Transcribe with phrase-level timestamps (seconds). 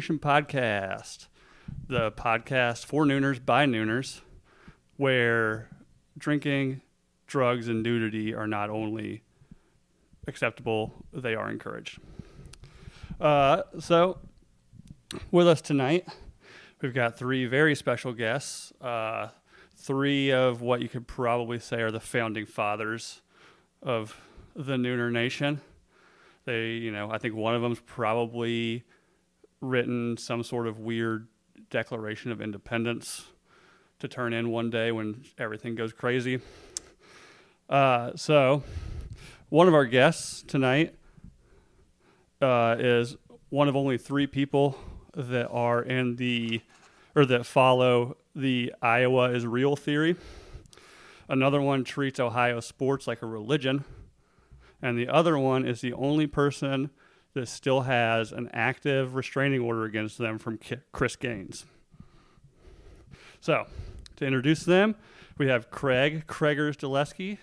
[0.00, 1.26] Nation podcast,
[1.86, 4.22] the podcast for Nooners by Nooners,
[4.96, 5.68] where
[6.16, 6.80] drinking,
[7.26, 9.22] drugs, and nudity are not only
[10.26, 11.98] acceptable, they are encouraged.
[13.20, 14.16] Uh, so,
[15.30, 16.08] with us tonight,
[16.80, 18.72] we've got three very special guests.
[18.80, 19.28] Uh,
[19.76, 23.20] three of what you could probably say are the founding fathers
[23.82, 24.18] of
[24.56, 25.60] the Nooner Nation.
[26.46, 28.84] They, you know, I think one of them's probably
[29.60, 31.28] written some sort of weird
[31.70, 33.26] Declaration of Independence
[33.98, 36.40] to turn in one day when everything goes crazy.
[37.68, 38.62] Uh, so,
[39.48, 40.94] one of our guests tonight
[42.40, 43.16] uh, is
[43.50, 44.76] one of only three people
[45.14, 46.60] that are in the
[47.14, 50.16] or that follow the Iowa is real theory.
[51.28, 53.84] Another one treats Ohio sports like a religion
[54.82, 56.90] and the other one is the only person
[57.34, 60.58] that still has an active restraining order against them from
[60.92, 61.64] Chris Gaines.
[63.40, 63.66] So,
[64.16, 64.96] to introduce them,
[65.38, 67.38] we have Craig Craigers Dulesky,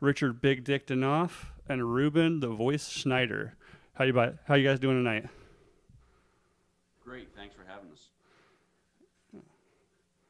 [0.00, 3.54] Richard Big Dick Danoff, and Ruben the Voice Schneider.
[3.94, 4.14] How you
[4.46, 5.26] how you guys doing tonight?
[7.04, 8.08] Great, thanks for having us.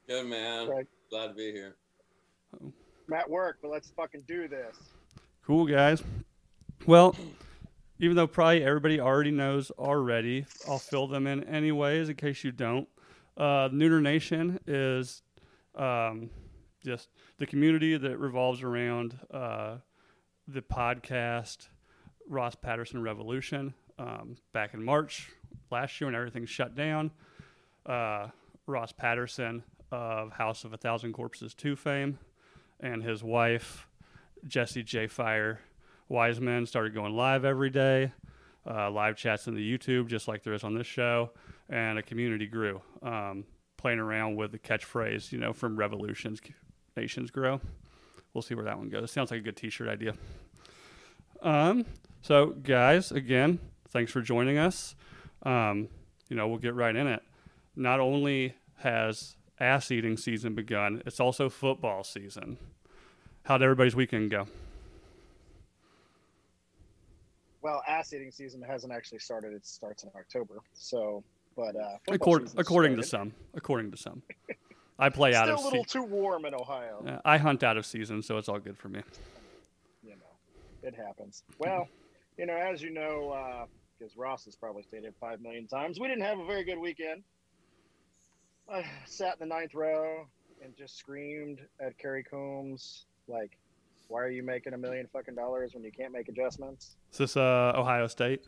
[0.09, 0.87] Good man, Craig.
[1.11, 1.77] glad to be here.
[2.61, 2.73] I'm
[3.15, 4.77] at work, but let's fucking do this.
[5.47, 6.03] Cool, guys.
[6.87, 7.15] Well,
[8.03, 12.51] even though probably everybody already knows already, I'll fill them in anyways in case you
[12.51, 12.89] don't.
[13.37, 15.23] Uh, Nooner Nation is
[15.77, 16.29] um,
[16.85, 19.77] just the community that revolves around uh,
[20.49, 21.69] the podcast
[22.29, 23.73] Ross Patterson Revolution.
[24.01, 25.31] Um, back in March
[25.71, 27.13] last year when everything shut down,
[27.87, 28.29] uh,
[28.67, 32.19] Ross Patterson of House of a Thousand Corpses 2 fame
[32.81, 33.87] and his wife
[34.45, 35.07] Jesse J.
[35.07, 35.61] Fire
[36.13, 38.13] Wiseman started going live every day,
[38.71, 41.31] uh, live chats in the YouTube, just like there is on this show,
[41.71, 43.45] and a community grew, um,
[43.79, 46.39] playing around with the catchphrase, you know, from Revolutions,
[46.99, 47.63] Nations Grow.
[48.35, 49.11] We'll see where that one goes.
[49.11, 50.13] Sounds like a good T-shirt idea.
[51.41, 51.87] Um,
[52.21, 53.59] so, guys, again,
[53.89, 54.95] thanks for joining us.
[55.45, 55.89] Um,
[56.29, 57.23] you know, we'll get right in it.
[57.75, 62.59] Not only has ass eating season begun, it's also football season.
[63.45, 64.47] How'd everybody's weekend go?
[67.63, 69.53] Well, ass eating season hasn't actually started.
[69.53, 70.57] It starts in October.
[70.75, 71.23] So,
[71.57, 74.23] but uh, according according to some, according to some,
[74.99, 75.59] I play out of.
[75.59, 77.05] Still a little se- too warm in Ohio.
[77.07, 79.01] Uh, I hunt out of season, so it's all good for me.
[80.03, 81.45] You know, it happens.
[81.59, 81.89] Well,
[82.37, 83.67] you know, as you know,
[83.99, 86.79] because uh, Ross has probably stated five million times, we didn't have a very good
[86.79, 87.23] weekend.
[88.69, 90.27] I sat in the ninth row
[90.65, 93.59] and just screamed at Kerry Coombs like,
[94.13, 96.97] why are you making a million fucking dollars when you can't make adjustments?
[97.13, 98.47] Is this uh, Ohio State?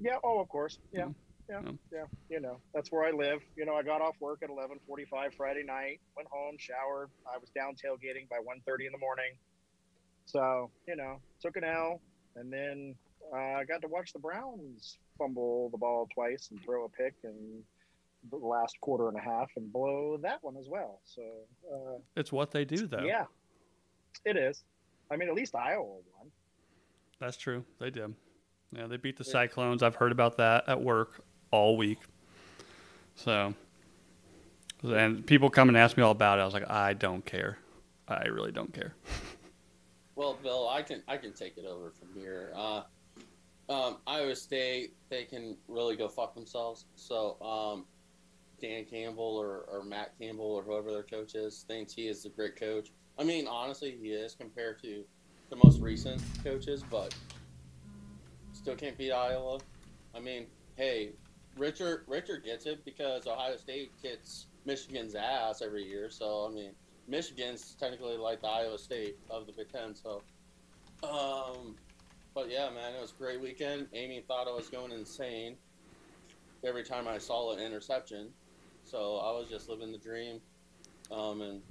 [0.00, 0.16] Yeah.
[0.24, 0.78] Oh, of course.
[0.92, 1.02] Yeah.
[1.02, 1.12] Mm-hmm.
[1.50, 2.04] Yeah, yeah, yeah.
[2.30, 3.40] You know, that's where I live.
[3.56, 7.10] You know, I got off work at 11:45 Friday night, went home, showered.
[7.26, 9.32] I was down tailgating by 1:30 in the morning.
[10.24, 12.00] So, you know, took an L,
[12.36, 12.94] and then
[13.32, 17.14] uh, I got to watch the Browns fumble the ball twice and throw a pick
[17.24, 17.62] and
[18.30, 21.00] the last quarter and a half and blow that one as well.
[21.04, 21.22] So
[21.72, 23.04] uh, it's what they do, though.
[23.04, 23.24] Yeah,
[24.24, 24.62] it is.
[25.10, 26.30] I mean, at least Iowa won.
[27.20, 27.64] That's true.
[27.80, 28.14] They did.
[28.72, 29.82] Yeah, they beat the Cyclones.
[29.82, 31.98] I've heard about that at work all week.
[33.14, 33.54] So,
[34.82, 36.42] and people come and ask me all about it.
[36.42, 37.58] I was like, I don't care.
[38.06, 38.94] I really don't care.
[40.14, 42.52] well, Bill, I can I can take it over from here.
[42.54, 42.82] Uh,
[43.68, 46.86] um, Iowa State, they can really go fuck themselves.
[46.94, 47.84] So, um,
[48.60, 52.30] Dan Campbell or, or Matt Campbell or whoever their coach is thinks he is a
[52.30, 52.90] great coach.
[53.18, 55.04] I mean, honestly, he is compared to
[55.50, 57.14] the most recent coaches, but
[58.52, 59.58] still can't beat Iowa.
[60.14, 61.10] I mean, hey,
[61.56, 66.10] Richard Richard gets it because Ohio State gets Michigan's ass every year.
[66.10, 66.72] So I mean,
[67.08, 69.94] Michigan's technically like the Iowa State of the Big Ten.
[69.94, 70.22] So,
[71.02, 71.74] um,
[72.34, 73.88] but yeah, man, it was a great weekend.
[73.94, 75.56] Amy thought I was going insane
[76.64, 78.28] every time I saw an interception.
[78.84, 80.40] So I was just living the dream.
[81.10, 81.62] Um, and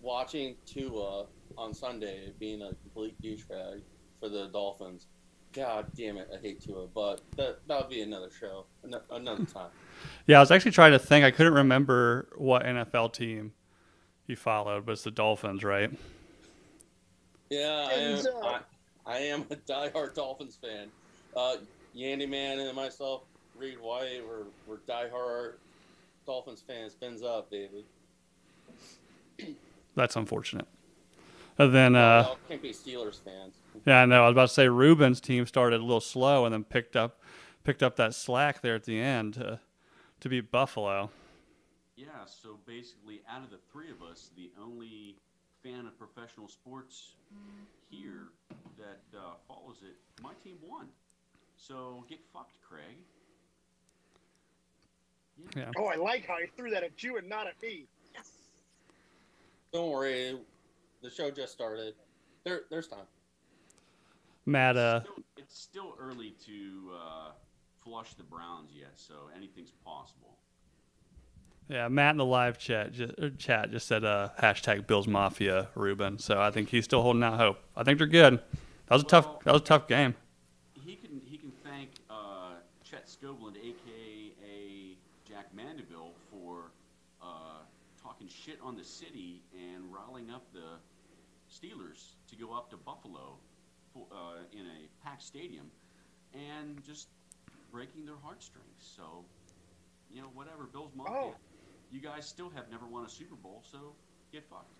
[0.00, 1.26] watching Tua
[1.56, 3.82] on Sunday being a complete douchebag
[4.18, 5.06] for the Dolphins.
[5.52, 8.66] God damn it, I hate Tua, but that that'll be another show,
[9.10, 9.70] another time.
[10.26, 11.24] yeah, I was actually trying to think.
[11.24, 13.52] I couldn't remember what NFL team
[14.26, 15.90] he followed, but it's the Dolphins, right?
[17.50, 18.60] Yeah, I am, I,
[19.06, 20.86] I am a diehard Dolphins fan.
[21.36, 21.56] Uh,
[21.96, 23.22] Yandy Man and myself,
[23.56, 25.54] Reed White, we're, we're diehard
[26.26, 26.94] Dolphins fans.
[26.94, 27.84] Fins up, baby.
[29.94, 30.66] That's unfortunate.
[31.58, 33.56] And then uh, can't be Steelers fans.
[33.84, 34.24] Yeah, I know.
[34.24, 37.20] I was about to say Ruben's team started a little slow and then picked up
[37.64, 39.60] picked up that slack there at the end to
[40.20, 41.10] to beat Buffalo.
[41.96, 45.16] Yeah, so basically, out of the three of us, the only
[45.62, 47.16] fan of professional sports
[47.90, 48.28] here
[48.78, 50.86] that uh, follows it, my team won.
[51.56, 52.96] So get fucked, Craig.
[55.54, 55.70] Yeah.
[55.76, 57.86] Oh, I like how he threw that at you and not at me.
[59.72, 60.36] Don't worry,
[61.02, 61.94] the show just started.
[62.44, 63.06] There, there's time.
[64.46, 67.30] Matt, uh, Still, it's still early to uh,
[67.84, 70.38] flush the Browns yet, so anything's possible.
[71.68, 75.68] yeah, Matt in the live chat just, er, chat just said uh, hashtag Bills Mafia
[75.76, 76.18] Ruben.
[76.18, 77.58] So I think he's still holding out hope.
[77.76, 78.40] I think they're good.
[78.88, 79.40] That was a tough.
[79.44, 80.16] That was a tough game.
[80.74, 84.96] He can he can thank uh, Chet Scoveland, aka
[85.28, 86.72] Jack Mandeville, for
[87.22, 87.60] uh,
[88.02, 90.78] talking shit on the city and riling up the
[91.50, 93.36] Steelers to go up to Buffalo
[93.92, 95.70] for, uh, in a packed stadium
[96.32, 97.08] and just
[97.70, 98.66] breaking their heartstrings.
[98.96, 99.24] So,
[100.10, 100.64] you know, whatever.
[100.64, 101.14] Bills Mafia.
[101.14, 101.34] Oh.
[101.90, 103.94] You guys still have never won a Super Bowl, so
[104.32, 104.72] get fucked.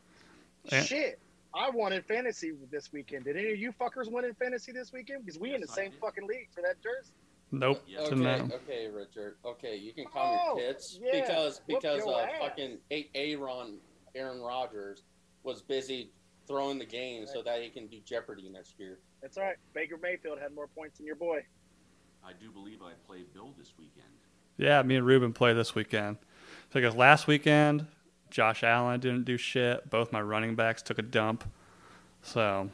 [0.64, 0.82] Yeah.
[0.82, 1.18] Shit.
[1.52, 3.24] I won in fantasy this weekend.
[3.24, 5.24] Did any of you fuckers win in fantasy this weekend?
[5.24, 7.12] Because we in the same fucking league for that jersey.
[7.52, 7.82] Nope.
[7.87, 8.00] Yeah.
[8.00, 8.49] Okay, no.
[8.55, 9.37] okay, Richard.
[9.44, 11.20] Okay, you can calm Oh, your tits yeah.
[11.20, 13.79] because because your uh, fucking A- Aaron
[14.14, 15.02] Aaron Rodgers
[15.43, 16.11] was busy
[16.47, 18.99] throwing the game so that he can do Jeopardy next year.
[19.23, 19.56] That's all right.
[19.75, 21.41] Baker Mayfield had more points than your boy.
[22.25, 24.06] I do believe I played Bill this weekend.
[24.56, 26.19] Yeah, me and Ruben played this weekend.
[26.73, 27.87] So I guess last weekend,
[28.31, 29.88] Josh Allen didn't do shit.
[29.91, 31.44] Both my running backs took a dump.
[32.23, 32.69] So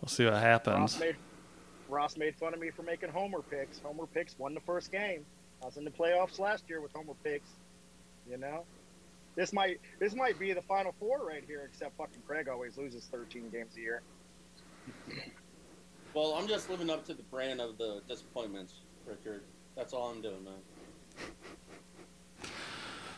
[0.00, 0.94] we'll see what happens.
[0.94, 1.16] Ross made,
[1.90, 3.78] Ross made fun of me for making homer picks.
[3.80, 5.24] Homer picks won the first game.
[5.62, 7.50] I was in the playoffs last year with homer picks.
[8.30, 8.64] You know,
[9.34, 11.62] this might this might be the final four right here.
[11.66, 14.02] Except fucking Craig always loses 13 games a year.
[16.12, 18.74] Well, I'm just living up to the brand of the disappointments,
[19.06, 19.42] Richard.
[19.76, 20.54] That's all I'm doing, man.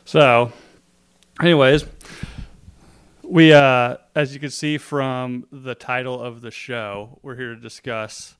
[0.04, 0.52] So,
[1.40, 1.86] anyways,
[3.22, 7.60] we, uh, as you can see from the title of the show, we're here to
[7.60, 8.36] discuss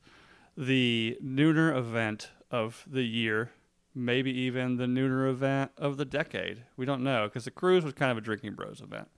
[0.57, 3.51] the Nooner event of the year,
[3.95, 6.65] maybe even the Nooner event of the decade.
[6.77, 9.09] We don't know because the cruise was kind of a drinking bros event,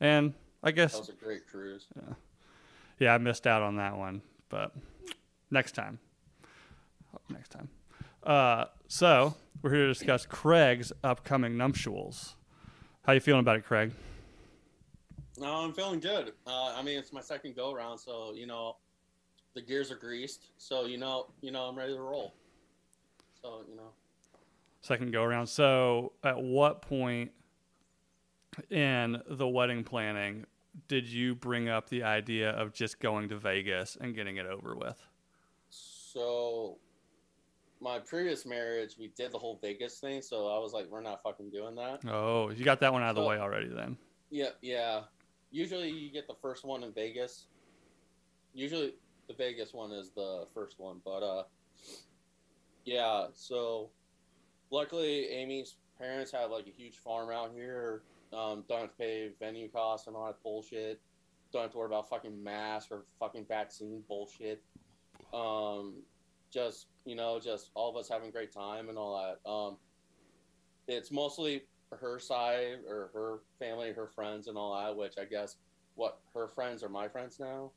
[0.00, 1.86] and I guess That was a great cruise.
[1.96, 2.14] yeah,
[2.98, 4.72] yeah, I missed out on that one, but
[5.50, 5.98] next time.
[7.30, 7.68] Next time.
[8.22, 12.36] Uh, so we're here to discuss Craig's upcoming nuptials.
[13.02, 13.92] How you feeling about it, Craig?
[15.38, 16.32] No, I'm feeling good.
[16.46, 18.76] Uh, I mean, it's my second go around, so you know,
[19.54, 20.48] the gears are greased.
[20.58, 22.34] So you know, you know, I'm ready to roll.
[23.42, 23.92] So you know,
[24.80, 25.48] Second go around.
[25.48, 27.32] So, at what point
[28.70, 30.46] in the wedding planning
[30.86, 34.74] did you bring up the idea of just going to Vegas and getting it over
[34.74, 35.02] with?
[35.70, 36.78] so
[37.80, 40.22] my previous marriage, we did the whole Vegas thing.
[40.22, 42.00] So I was like, we're not fucking doing that.
[42.10, 43.96] Oh, you got that one out of the way already then.
[44.30, 45.02] Yeah, yeah.
[45.50, 47.46] Usually you get the first one in Vegas.
[48.52, 48.94] Usually
[49.28, 51.42] the Vegas one is the first one, but uh
[52.84, 53.90] yeah, so
[54.70, 58.02] luckily Amy's parents have like a huge farm out here.
[58.32, 61.00] Um don't have to pay venue costs and all that bullshit.
[61.52, 64.62] Don't have to worry about fucking mask or fucking vaccine bullshit.
[65.32, 66.02] Um
[66.50, 69.48] just you know, just all of us having great time and all that.
[69.48, 69.76] Um
[70.86, 74.96] it's mostly her side or her family, her friends, and all that.
[74.96, 75.56] Which I guess
[75.94, 77.72] what her friends are my friends now,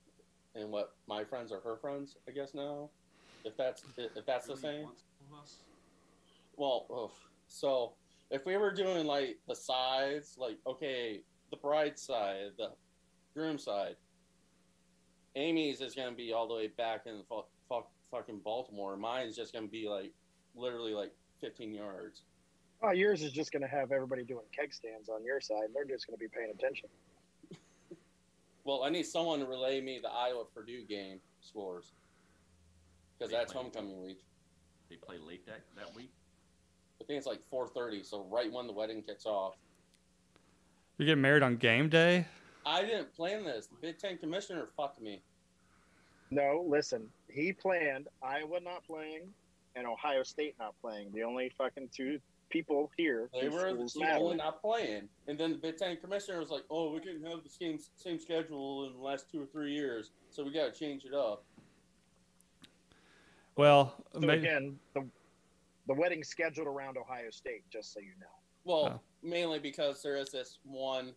[0.56, 2.16] and what my friends are her friends.
[2.28, 2.90] I guess now,
[3.44, 4.88] if that's if that's the same.
[6.58, 7.12] Well, oof.
[7.48, 7.94] so
[8.30, 12.72] if we were doing like the sides, like okay, the bride side, the
[13.34, 13.96] groom side,
[15.36, 18.98] Amy's is gonna be all the way back in fu- fu- fucking Baltimore.
[18.98, 20.12] Mine's just gonna be like
[20.56, 22.24] literally like 15 yards.
[22.84, 25.66] Oh, yours is just to have everybody doing keg stands on your side.
[25.66, 26.90] and They're just to be paying attention.
[28.64, 31.94] Well, I need someone to relay me the Iowa Purdue game scores
[33.18, 34.24] because that's play- homecoming week.
[34.90, 36.12] They play late that, that week.
[37.02, 39.56] I think it's like 4:30, so right when the wedding kicks off.
[40.98, 42.28] You're getting married on game day?
[42.66, 43.68] I didn't plan this.
[43.68, 45.24] The Big Ten commissioner fucked me.
[46.30, 47.10] No, listen.
[47.28, 49.34] He planned Iowa not playing
[49.76, 51.12] and Ohio State not playing.
[51.12, 52.20] The only fucking two
[52.52, 53.30] people here.
[53.34, 54.20] They were the schools matter.
[54.24, 57.44] only not playing, and then the Big Ten commissioner was like, "Oh, we couldn't have
[57.44, 60.80] the same same schedule in the last two or three years, so we got to
[60.80, 61.44] change it up."
[63.56, 65.08] Well, So may- again, the
[65.88, 68.28] the wedding's scheduled around Ohio State, just so you know.
[68.64, 71.14] Well, mainly because there is this one,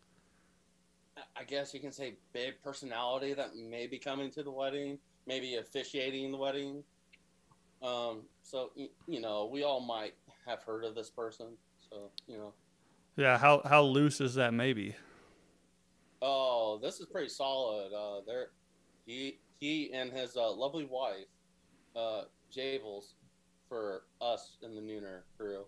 [1.37, 5.57] I guess you can say, big personality that may be coming to the wedding, maybe
[5.57, 6.83] officiating the wedding.
[7.83, 8.71] Um, so
[9.07, 10.15] you know, we all might
[10.47, 11.49] have heard of this person.
[11.91, 12.53] So you know,
[13.17, 14.95] Yeah, how how loose is that maybe?
[16.23, 17.93] oh, this is pretty solid.
[17.93, 18.49] Uh, there,
[19.07, 21.27] he he and his uh, lovely wife,
[21.97, 22.23] uh,
[22.55, 23.13] Javels,
[23.69, 25.65] for us in the Nooner crew.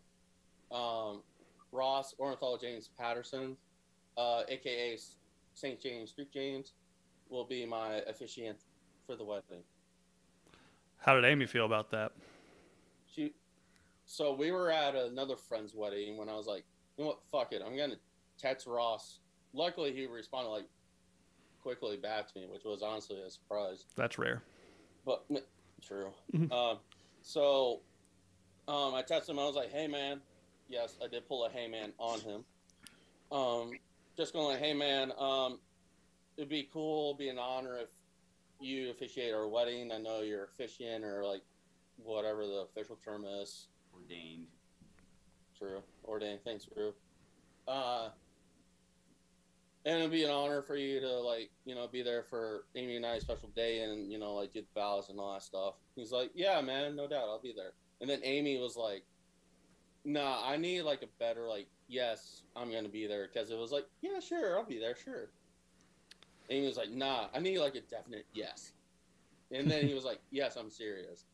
[0.72, 1.22] Um,
[1.72, 3.56] Ross Ornitholo James Patterson,
[4.16, 4.98] uh, aka
[5.54, 5.80] St.
[5.80, 6.72] James Street James,
[7.28, 8.58] will be my officiant
[9.06, 9.62] for the wedding.
[10.98, 12.12] How did Amy feel about that?
[13.08, 13.32] she
[14.06, 16.64] so we were at another friend's wedding when I was like,
[16.96, 17.96] you know what, fuck it, I'm gonna
[18.38, 19.18] text Ross.
[19.52, 20.66] Luckily he responded like
[21.60, 23.84] quickly back to me, which was honestly a surprise.
[23.96, 24.42] That's rare.
[25.04, 25.24] But
[25.82, 26.12] true.
[26.32, 26.50] Mhm.
[26.52, 26.78] Um
[27.22, 27.80] so
[28.68, 30.20] um I texted him, I was like, Hey man,
[30.68, 32.44] yes, I did pull a hey man on him.
[33.32, 33.72] Um
[34.16, 35.58] just going like, hey man, um
[36.36, 37.90] it'd be cool, it'd be an honor if
[38.60, 39.90] you officiate our wedding.
[39.92, 41.42] I know you're officiant or like
[41.96, 43.68] whatever the official term is.
[43.96, 44.46] Ordained.
[45.58, 45.82] True.
[46.04, 46.40] Ordained.
[46.44, 46.92] Thanks, Drew.
[47.66, 48.10] Uh,
[49.86, 52.96] and it'd be an honor for you to like, you know, be there for Amy
[52.96, 55.74] and I's special day and you know, like do the vows and all that stuff.
[55.94, 57.72] He's like, yeah, man, no doubt, I'll be there.
[58.00, 59.04] And then Amy was like,
[60.04, 63.70] nah, I need like a better like, yes, I'm gonna be there because it was
[63.70, 65.30] like, yeah, sure, I'll be there, sure.
[66.50, 68.72] Amy was like, nah, I need like a definite yes.
[69.52, 71.24] And then he was like, yes, I'm serious.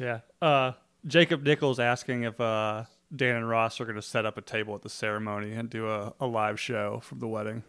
[0.00, 0.20] Yeah.
[0.42, 0.72] Uh,
[1.06, 2.84] Jacob Nichols asking if uh,
[3.14, 5.88] Dan and Ross are going to set up a table at the ceremony and do
[5.88, 7.62] a, a live show from the wedding.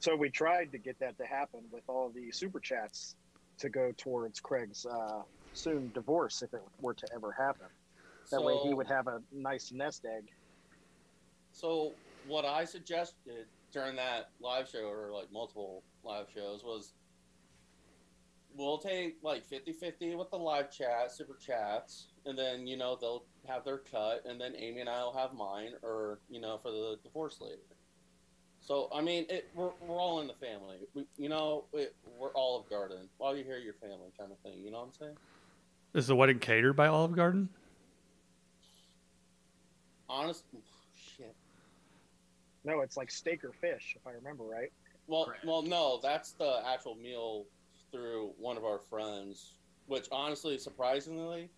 [0.00, 3.14] So we tried to get that to happen with all the super chats
[3.58, 7.66] to go towards Craig's uh, soon divorce if it were to ever happen.
[8.30, 10.24] That way he would have a nice nest egg.
[11.52, 11.92] So
[12.26, 16.94] what I suggested during that live show or like multiple live shows was
[18.56, 23.24] we'll take like 50-50 with the live chat, super chats, and then you know they'll
[23.46, 26.70] have their cut and then Amy and I will have mine or you know for
[26.70, 27.62] the divorce later.
[28.60, 30.76] So I mean, it, we're, we're all in the family.
[30.94, 33.08] We, you know, it, we're Olive Garden.
[33.16, 34.62] While you're here, your family kind of thing.
[34.62, 35.16] You know what I'm saying?
[35.94, 37.48] Is the wedding catered by Olive Garden?
[40.08, 40.44] Honest,
[40.94, 41.34] shit.
[42.64, 44.70] No, it's like steak or fish, if I remember right.
[45.06, 45.44] Well, Correct.
[45.44, 47.46] well, no, that's the actual meal
[47.90, 49.54] through one of our friends.
[49.86, 51.48] Which honestly, surprisingly,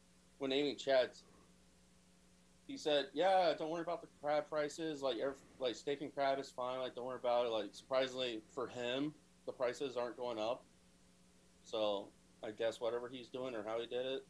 [0.43, 1.23] when Amy chats,
[2.67, 5.01] he said, "Yeah, don't worry about the crab prices.
[5.01, 6.81] Like, every, like steak and crab is fine.
[6.81, 7.51] Like, don't worry about it.
[7.51, 9.15] Like, surprisingly for him,
[9.47, 10.65] the prices aren't going up.
[11.63, 12.09] So
[12.43, 14.27] I guess whatever he's doing or how he did it,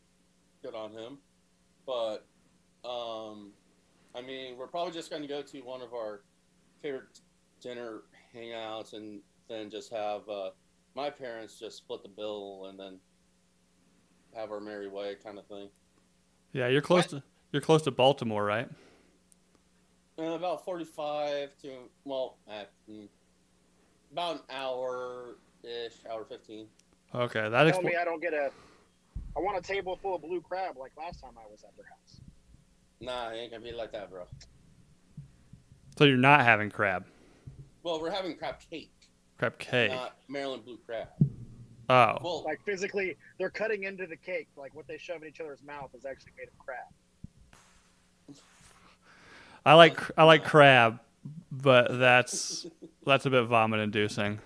[0.63, 1.17] good on him.
[1.87, 2.27] But,
[2.85, 3.53] um,
[4.15, 6.25] I mean, we're probably just going to go to one of our
[6.83, 7.21] favorite
[7.63, 8.03] dinner
[8.37, 10.51] hangouts and then just have uh,
[10.95, 12.99] my parents just split the bill and then
[14.35, 15.71] have our merry way kind of thing.
[16.53, 18.69] Yeah, you're close to you're close to Baltimore, right?
[20.19, 21.71] Uh, about 45 to,
[22.05, 23.09] well, at, mm,
[24.13, 26.67] about an hour ish, hour 15.
[27.15, 28.51] Okay, that Tell me I don't get a.
[29.35, 31.87] I want a table full of blue crab like last time I was at their
[31.87, 32.21] house.
[33.01, 34.25] Nah, it ain't gonna be like that, bro.
[35.97, 37.07] so you're not having crab,
[37.83, 38.93] Well, we're having crab cake,
[39.39, 39.91] crab cake.
[39.91, 41.09] not Maryland blue crab.
[41.89, 44.49] Oh, Well, Like physically, they're cutting into the cake.
[44.57, 46.79] Like what they shove in each other's mouth is actually made of crab.
[49.65, 50.99] I like I like crab,
[51.51, 52.67] but that's
[53.07, 54.41] that's a bit vomit inducing.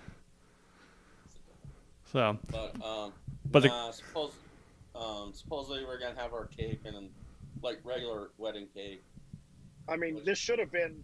[2.11, 3.13] So, but, um,
[3.51, 4.31] but the, uh, suppose,
[4.95, 7.09] um, supposedly we're gonna have our cake and
[7.61, 9.03] like regular wedding cake.
[9.89, 11.03] I mean, this should have been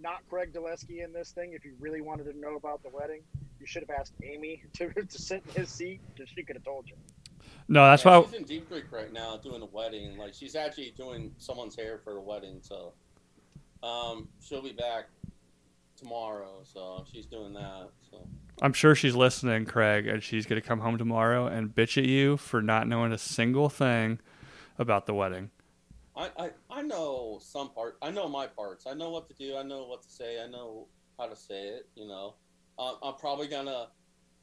[0.00, 1.52] not Craig Dulesky in this thing.
[1.52, 3.22] If you really wanted to know about the wedding,
[3.60, 6.64] you should have asked Amy to, to sit in his seat because she could have
[6.64, 6.96] told you.
[7.68, 10.16] no, that's Yeah, why she's in Deep Creek right now doing a wedding.
[10.16, 12.92] Like she's actually doing someone's hair for the wedding, so
[13.82, 15.06] um, she'll be back
[15.96, 16.60] tomorrow.
[16.64, 17.88] So she's doing that.
[18.10, 18.26] So
[18.62, 22.36] I'm sure she's listening, Craig, and she's gonna come home tomorrow and bitch at you
[22.36, 24.18] for not knowing a single thing
[24.78, 25.50] about the wedding.
[26.16, 27.98] I, I I know some part.
[28.00, 28.86] I know my parts.
[28.86, 29.56] I know what to do.
[29.56, 30.42] I know what to say.
[30.42, 30.86] I know
[31.18, 31.88] how to say it.
[31.94, 32.34] You know,
[32.78, 33.88] um, I'm probably gonna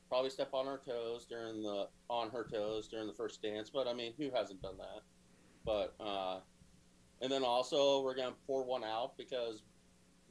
[0.09, 3.69] probably step on her toes during the on her toes during the first dance.
[3.69, 5.01] But I mean, who hasn't done that?
[5.65, 6.39] But uh,
[7.21, 9.63] and then also we're gonna pour one out because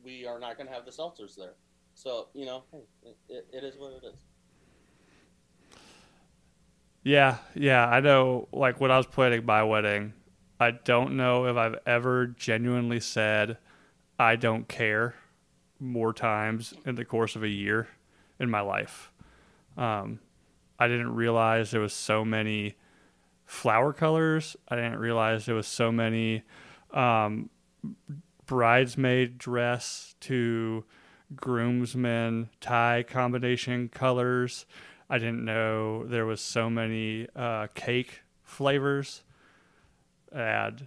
[0.05, 1.55] we are not gonna have the seltzers there.
[1.95, 4.21] So you know, hey, it, it is what it is.
[7.05, 8.49] Yeah, yeah, I know.
[8.53, 10.13] Like when I was planning my wedding,
[10.61, 13.59] I don't know if I've ever genuinely said
[14.19, 15.17] I don't care
[15.83, 17.89] more times in the course of a year
[18.39, 19.13] in my life.
[19.77, 20.21] Um,
[20.79, 22.77] I didn't realize there was so many
[23.45, 24.57] flower colors.
[24.69, 26.43] I didn't realize there was so many
[26.93, 27.51] um,
[28.47, 30.85] bridesmaid dress to
[31.35, 34.67] groomsmen tie combination colors.
[35.11, 39.23] I didn't know there was so many uh, cake flavors.
[40.31, 40.87] And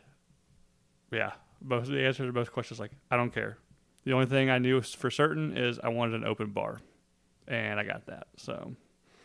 [1.12, 3.58] yeah, both the answer to both questions like I don't care.
[4.06, 6.80] The only thing I knew for certain is I wanted an open bar,
[7.48, 8.28] and I got that.
[8.38, 8.76] So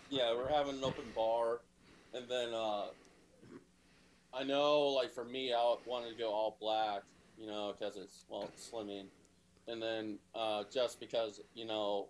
[0.09, 1.61] Yeah, we're having an open bar,
[2.15, 2.87] and then uh,
[4.33, 7.03] I know, like for me, I wanted to go all black,
[7.39, 9.07] you know, because it's well, it's slimming,
[9.69, 12.09] and then uh, just because you know,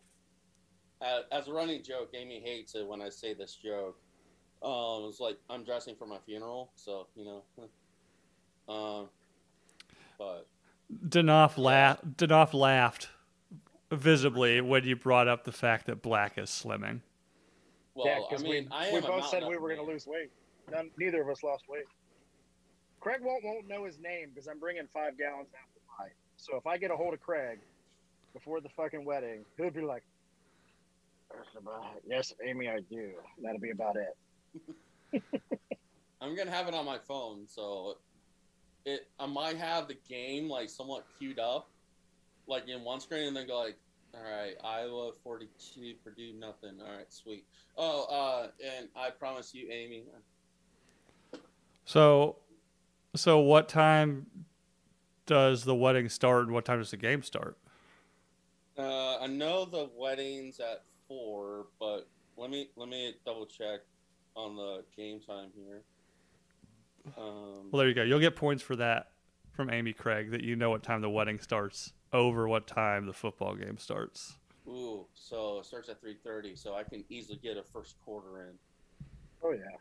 [1.33, 3.99] as, a running joke, Amy hates it when I say this joke.
[4.63, 8.73] Um, it's like I'm dressing for my funeral, so you know.
[8.73, 9.09] um,
[10.19, 10.47] but
[10.93, 12.17] Danoff laughed.
[12.17, 13.09] Danoff laughed
[13.91, 17.01] visibly when you brought up the fact that black is slimming.
[17.95, 20.31] well, yeah, I mean, we, we both said we were going to lose weight.
[20.71, 21.85] None, neither of us lost weight.
[23.01, 25.81] Craig won't won't know his name because I'm bringing five gallons out to.
[26.37, 27.59] So if I get a hold of Craig
[28.33, 30.03] before the fucking wedding, he'll be like,
[32.07, 35.23] "Yes, Amy, I do." That'll be about it.
[36.23, 37.99] I'm gonna have it on my phone, so
[38.91, 41.71] it I might have the game like somewhat queued up,
[42.47, 43.77] like in one screen, and then go like,
[44.15, 46.81] all right, Iowa 42, Purdue nothing.
[46.81, 47.45] All right, sweet.
[47.77, 50.05] Oh, uh, and I promise you, Amy.
[51.85, 52.37] So,
[53.15, 54.27] so what time
[55.27, 57.57] does the wedding start, and what time does the game start?
[58.77, 63.81] Uh, I know the wedding's at four, but let me let me double check
[64.35, 65.83] on the game time here.
[67.17, 68.03] Um, Well, there you go.
[68.03, 69.11] You'll get points for that
[69.53, 73.13] from Amy Craig that you know what time the wedding starts over what time the
[73.13, 74.37] football game starts.
[74.69, 78.43] ooh, so it starts at three thirty, so I can easily get a first quarter
[78.43, 78.59] in.
[79.43, 79.77] Oh yeah.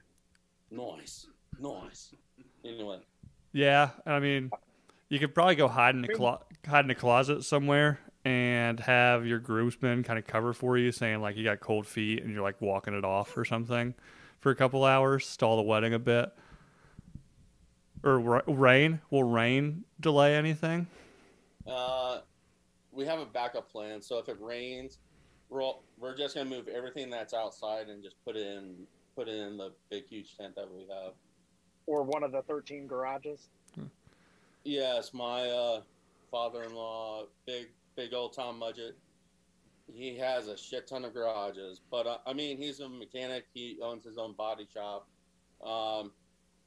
[0.71, 1.27] Nice,
[1.60, 2.13] nice.
[2.63, 2.99] Anyway,
[3.51, 4.51] Yeah, I mean,
[5.10, 9.25] you could probably go hide in a clo- hide in a closet somewhere and have
[9.25, 12.43] your groomsmen kind of cover for you, saying like you got cold feet and you're
[12.43, 13.95] like walking it off or something
[14.39, 16.32] for a couple hours, stall the wedding a bit.
[18.03, 19.01] Or rain?
[19.09, 20.88] Will rain delay anything?
[21.67, 22.19] uh,
[22.91, 24.01] we have a backup plan.
[24.01, 24.99] So if it rains,
[25.49, 29.27] we're all, we're just gonna move everything that's outside and just put it in put
[29.27, 31.13] it in the big huge tent that we have.
[31.85, 33.49] Or one of the 13 garages.
[34.63, 35.81] Yes, my uh,
[36.31, 38.93] father-in-law, big big old Tom Mudgett.
[39.91, 43.45] He has a shit ton of garages, but uh, I mean, he's a mechanic.
[43.53, 45.07] He owns his own body shop.
[45.65, 46.12] Um,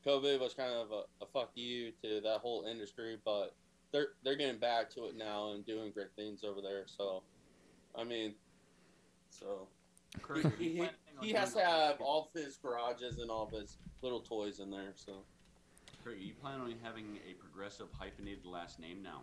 [0.07, 3.55] COVID was kind of a, a fuck you to that whole industry, but
[3.93, 6.85] they're they're getting back to it now and doing great things over there.
[6.87, 7.23] So,
[7.95, 8.35] I mean,
[9.31, 9.69] so
[10.21, 10.89] Craig, he, he,
[11.21, 14.71] he has to have all of his garages and all of his little toys in
[14.71, 14.93] there.
[14.95, 15.25] So.
[16.03, 19.21] Craig, you plan on having a progressive hyphenated last name now?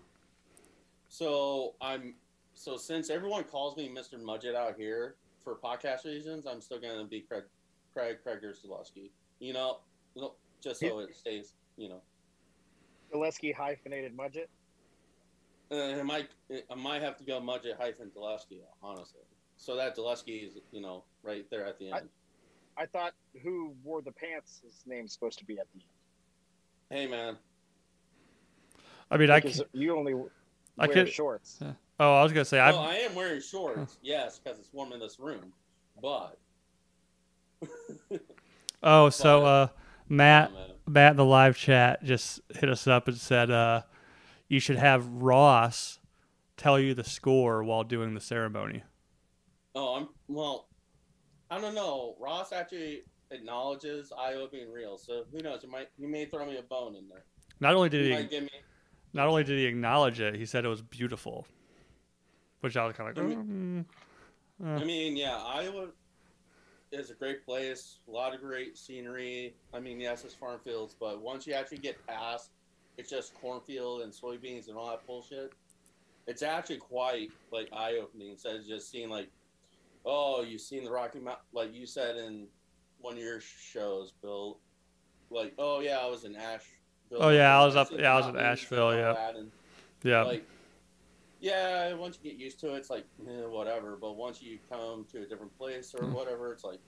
[1.10, 2.16] So I'm
[2.54, 4.22] so since everyone calls me Mr.
[4.22, 7.44] Mudgett out here for podcast reasons, I'm still gonna be Craig
[7.94, 9.10] Craig Craig Zalewski.
[9.40, 9.80] You know,
[10.16, 11.54] no- just so it stays.
[11.78, 12.02] You know,
[13.12, 14.48] Gillespie hyphenated Mudgett.
[15.72, 16.30] uh, I might
[16.72, 19.22] I might have to go Mudgett hyphen Zalewski, honestly.
[19.58, 22.10] So that Zalewski is you know right there at the end.
[22.78, 27.02] I thought who wore the pants, his name's supposed to be at the end.
[27.02, 27.36] hey man,
[29.12, 30.14] I mean, I can, you only
[30.78, 31.60] I wear could- shorts.
[32.02, 32.92] Oh, I was gonna say well I.
[32.92, 35.52] I am wearing shorts, yes, because it's warm in this room,
[36.02, 36.38] but.
[38.82, 39.68] Oh, so uh,
[40.10, 40.52] Matt.
[40.88, 43.84] Matt in the live chat just hit us up and said uh,
[44.48, 46.00] you should have Ross
[46.58, 48.84] tell you the score while doing the ceremony.
[49.76, 50.68] Oh, I'm well.
[51.52, 52.16] I don't know.
[52.20, 55.62] Ross actually acknowledges Iowa being real, so who knows?
[55.64, 57.24] You might you may throw me a bone in there.
[57.60, 58.50] Not only did You he me.
[59.14, 61.46] not only did he acknowledge it, he said it was beautiful,
[62.62, 63.86] which I was kind of I like, "Mm,
[64.66, 65.88] I mean, yeah, Iowa
[66.92, 68.00] is a great place.
[68.08, 69.54] A lot of great scenery.
[69.74, 72.52] I mean, yes, it's farm fields, but once you actually get past,
[72.98, 75.54] it's just cornfield and soybeans and all that bullshit.
[76.28, 79.30] It's actually quite like eye opening instead of just seeing like,
[80.06, 82.48] oh, you've seen the Rocky Mountain, like you said in
[83.02, 84.58] one of your shows, Bill.
[85.30, 87.20] Like, oh yeah, I was in Asheville.
[87.20, 89.30] Oh, yeah, I was up- yeah, I was in Asheville, yeah.
[89.36, 89.52] and
[90.04, 90.46] yeah, like
[91.42, 95.06] yeah once you get used to it it's like eh, whatever but once you come
[95.12, 96.14] to a different place or Mm.
[96.14, 96.80] whatever it's like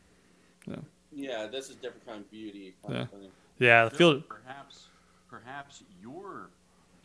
[0.68, 0.76] Yeah.
[1.12, 3.02] yeah this is different kind of beauty kind Yeah.
[3.26, 3.84] of yeah.
[3.86, 4.88] The field, Perhaps,
[5.30, 6.50] perhaps your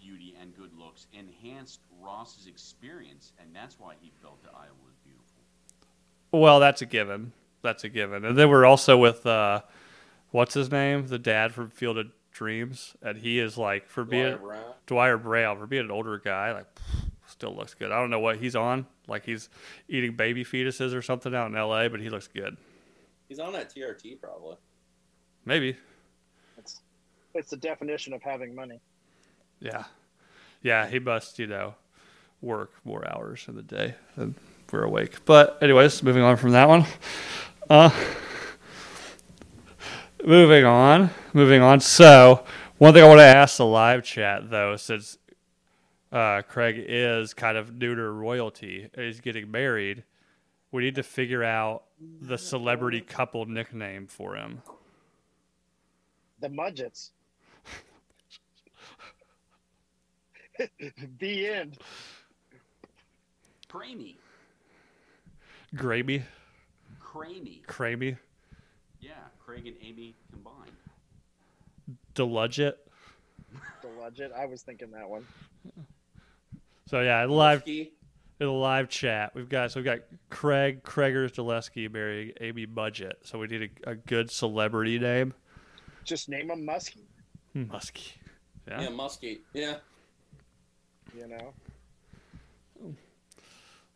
[0.02, 4.94] beauty and good looks enhanced Ross's experience, and that's why he felt that Iowa was
[5.04, 5.42] beautiful.
[6.32, 7.32] well, that's a given.
[7.62, 8.24] That's a given.
[8.24, 9.62] And then we're also with uh,
[10.30, 11.09] what's his name?
[11.09, 14.74] The dad from Field of Dreams, and he is like for being Dwier Brown.
[14.87, 16.66] Dwier Brown for being an older guy, like
[17.29, 17.91] still looks good.
[17.93, 19.49] I don't know what he's on, like he's
[19.89, 22.57] eating baby fetuses or something out in L.A., but he looks good.
[23.29, 24.57] He's on that TRT probably.
[25.45, 25.77] Maybe,
[26.59, 26.81] It's
[27.35, 28.81] it's the definition of having money.
[29.61, 29.85] yeah,
[30.62, 30.87] yeah.
[30.89, 31.75] He must, you know,
[32.43, 34.35] work more hours in the day than
[34.73, 35.25] we're awake.
[35.25, 36.85] But anyways, moving on from that one.
[37.71, 37.91] Uh,
[40.25, 41.81] moving on, moving on.
[41.81, 42.45] So
[42.79, 45.19] one thing I want to ask the live chat though, since
[46.12, 50.05] uh, Craig is kind of Nooner royalty, and he's getting married.
[50.73, 51.85] We need to figure out
[52.21, 54.62] the celebrity couple nickname for him.
[56.40, 57.11] The Mudgetts.
[61.19, 61.79] the end.
[63.69, 64.16] Cramey.
[65.75, 66.23] Gravy,
[67.01, 67.64] Cramey.
[67.66, 68.16] Cramey,
[69.01, 69.12] Yeah,
[69.45, 70.71] Craig and Amy combined.
[72.14, 72.75] Deludget.
[73.83, 74.33] The Mudgett.
[74.33, 75.27] I was thinking that one.
[76.88, 77.92] So yeah, live Whiskey.
[78.38, 83.14] in the live chat, we've got so we've got Craig Kreger's Dulesky marrying Amy Mudgett.
[83.25, 85.35] So we need a, a good celebrity name.
[86.05, 87.03] Just name them Muskie.
[87.57, 88.12] Muskie.
[88.68, 88.88] Yeah, Yeah.
[88.88, 89.38] Muskie.
[89.53, 89.77] Yeah.
[91.16, 91.53] You know.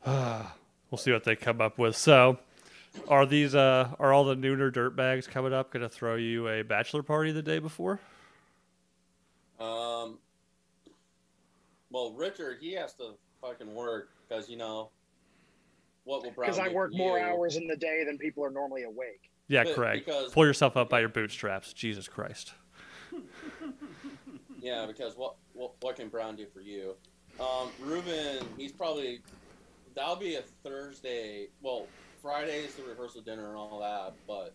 [0.90, 1.94] we'll see what they come up with.
[1.96, 2.38] So,
[3.06, 6.62] are these uh are all the nooner dirtbags coming up going to throw you a
[6.62, 8.00] bachelor party the day before?
[9.60, 10.18] Um.
[11.90, 14.90] Well, Richard, he has to fucking work because you know
[16.04, 17.24] what will Brown Because I work for more you?
[17.24, 19.30] hours in the day than people are normally awake.
[19.48, 20.04] Yeah, But Craig.
[20.04, 21.72] because- Pull yourself up by your bootstraps.
[21.72, 22.54] Jesus Christ.
[24.62, 26.94] Yeah, because what what what can Brown do for you?
[27.40, 29.20] Um, Ruben, he's probably
[29.94, 31.48] that'll be a Thursday.
[31.62, 31.86] Well,
[32.20, 34.54] Friday is the rehearsal dinner and all that, but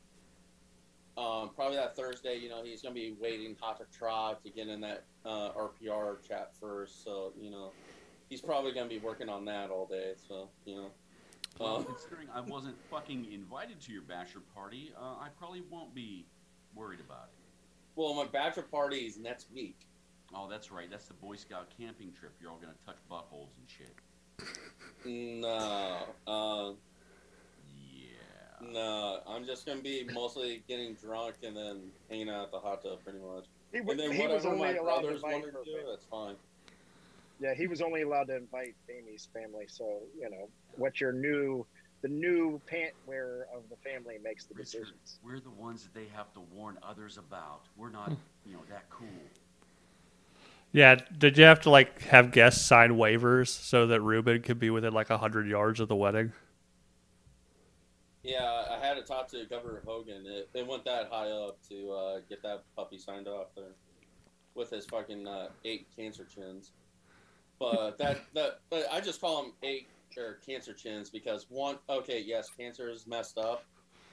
[1.18, 2.38] um, probably that Thursday.
[2.38, 6.22] You know, he's gonna be waiting hot to trot to get in that uh, RPR
[6.28, 7.04] chat first.
[7.04, 7.72] So you know,
[8.30, 10.14] he's probably gonna be working on that all day.
[10.28, 10.92] So you know.
[11.60, 15.96] Well, Um, considering I wasn't fucking invited to your bachelor party, uh, I probably won't
[15.96, 16.26] be
[16.74, 17.40] worried about it.
[17.96, 19.88] well, my bachelor party is next week.
[20.34, 20.90] Oh, that's right.
[20.92, 22.34] That's the Boy Scout camping trip.
[22.42, 23.96] You're all gonna touch buttholes and shit.
[25.06, 26.72] No, uh.
[28.72, 32.84] No, I'm just gonna be mostly getting drunk and then hanging out at the hot
[32.84, 33.46] tub, pretty much.
[33.72, 35.78] He, And then he was whatever only my allowed to brothers invite want to do,
[35.90, 36.36] that's fine.
[37.40, 39.66] Yeah, he was only allowed to invite Amy's family.
[39.68, 41.66] So you know what your new,
[42.02, 45.20] the new pant wearer of the family makes the Richard, decisions.
[45.24, 47.62] we're the ones that they have to warn others about.
[47.76, 48.16] We're not, hmm.
[48.46, 49.08] you know, that cool.
[50.72, 54.70] Yeah, did you have to like have guests sign waivers so that Ruben could be
[54.70, 56.34] within like hundred yards of the wedding?
[58.26, 60.26] Yeah, I had to talk to Governor Hogan.
[60.26, 63.76] It, it went that high up to uh, get that puppy signed off there
[64.56, 66.72] with his fucking uh, eight cancer chins.
[67.60, 72.20] But that that but I just call them eight or cancer chins because one okay
[72.26, 73.64] yes cancer is messed up,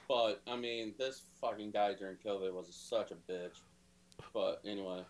[0.07, 3.61] but I mean this fucking guy during COVID was such a bitch.
[4.31, 5.01] But anyway.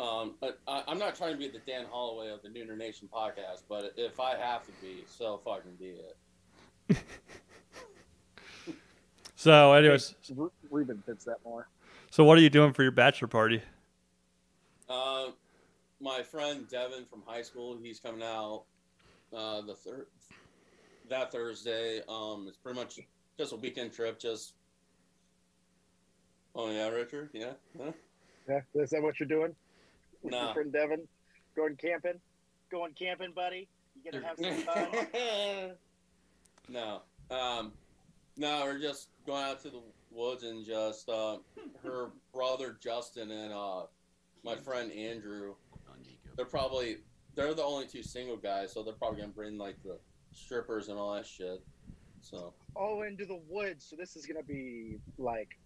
[0.00, 0.34] Um,
[0.68, 3.94] I, I'm not trying to be the Dan Holloway of the Nooner Nation podcast, but
[3.96, 6.16] if I have to be, so fucking be it.
[9.36, 11.68] So, anyways, Ru- Ruben fits that more.
[12.10, 13.62] so what are you doing for your bachelor party?
[14.88, 15.26] Uh,
[16.00, 18.64] my friend Devin from high school, he's coming out
[19.32, 20.06] uh, the third
[21.08, 22.00] that Thursday.
[22.08, 22.98] Um, it's pretty much
[23.38, 24.18] just a weekend trip.
[24.18, 24.54] Just
[26.56, 27.92] oh yeah, Richard, yeah, huh?
[28.48, 29.54] Yeah, is that what you're doing?
[30.22, 30.46] With Nah.
[30.46, 31.06] your friend Devin,
[31.54, 32.20] going camping,
[32.72, 33.68] going camping, buddy.
[34.02, 35.76] You gonna have some fun?
[36.68, 37.72] no, um,
[38.36, 41.38] no, we're just going out to the woods and just uh,
[41.82, 43.82] her brother Justin and uh,
[44.44, 45.54] my friend Andrew.
[46.36, 46.98] They're probably
[47.34, 49.98] they're the only two single guys, so they're probably gonna bring like the
[50.32, 51.62] strippers and all that shit.
[52.20, 53.86] So oh, into the woods.
[53.88, 55.58] So this is gonna be like,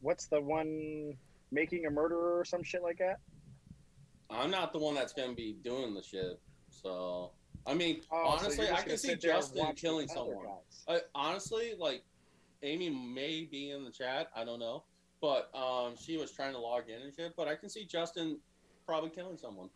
[0.00, 1.14] what's the one
[1.50, 3.18] making a murderer or some shit like that?
[4.30, 6.40] I'm not the one that's gonna be doing the shit.
[6.70, 7.32] So
[7.66, 10.46] I mean, Oh, honestly, you're I can see sit there and Justin killing someone.
[10.88, 12.02] I, honestly, like
[12.62, 14.28] Amy may be in the chat.
[14.34, 14.84] I don't know,
[15.20, 17.34] but um, she was trying to log in and shit.
[17.36, 18.38] But I can see Justin
[18.86, 19.68] probably killing someone.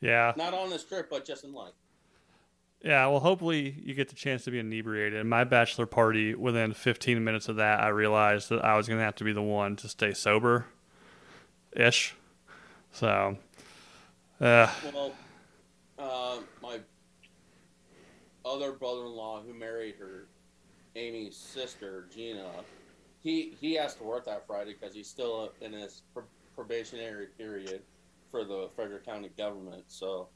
[0.00, 1.72] Yeah, Not on this trip, but just in life.
[2.84, 3.06] yeah.
[3.06, 5.24] Well, hopefully you get the chance to be inebriated.
[5.24, 9.14] My bachelor party, within 15 minutes of that, I realized that I was gonna have
[9.16, 10.66] to be the one to stay sober,
[11.72, 12.14] ish.
[12.92, 13.38] So,
[14.40, 15.12] uh, Well,
[15.98, 16.80] uh, my
[18.44, 20.28] other brother-in-law who married her,
[20.94, 22.50] Amy's sister Gina,
[23.22, 26.20] he he has to work that Friday because he's still in his pr-
[26.54, 27.82] probationary period
[28.30, 29.84] for the Frederick County government.
[29.88, 30.28] So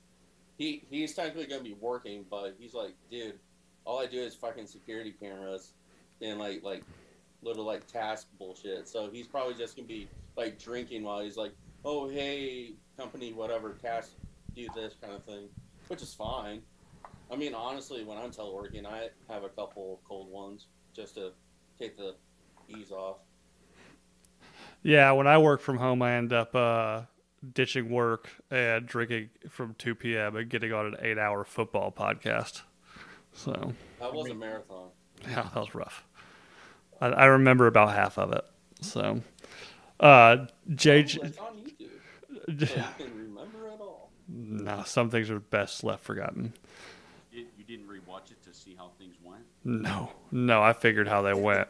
[0.58, 3.38] he he's technically gonna be working, but he's like, dude,
[3.84, 5.74] all I do is fucking security cameras
[6.20, 6.84] and like like
[7.42, 8.88] little like task bullshit.
[8.88, 13.72] So he's probably just gonna be like drinking while he's like, oh hey company whatever
[13.72, 14.12] task
[14.54, 15.48] do this kind of thing,
[15.88, 16.62] which is fine.
[17.30, 21.32] I mean honestly, when I'm teleworking, I have a couple cold ones just to
[21.78, 22.14] take the
[22.68, 23.18] ease off.
[24.82, 27.02] Yeah, when I work from home, I end up uh,
[27.54, 30.36] ditching work and drinking from 2 p.m.
[30.36, 32.62] and getting on an eight-hour football podcast.
[33.32, 34.88] So That was a marathon.
[35.28, 36.04] yeah, that was rough.
[37.00, 38.44] I, I remember about half of it.
[38.80, 39.20] So,
[40.00, 41.52] uh, JJ, Oh,
[44.32, 46.52] no, some things are best left forgotten.
[47.32, 49.42] You, you didn't rewatch it to see how things went.
[49.64, 51.68] No, no, I figured how they went.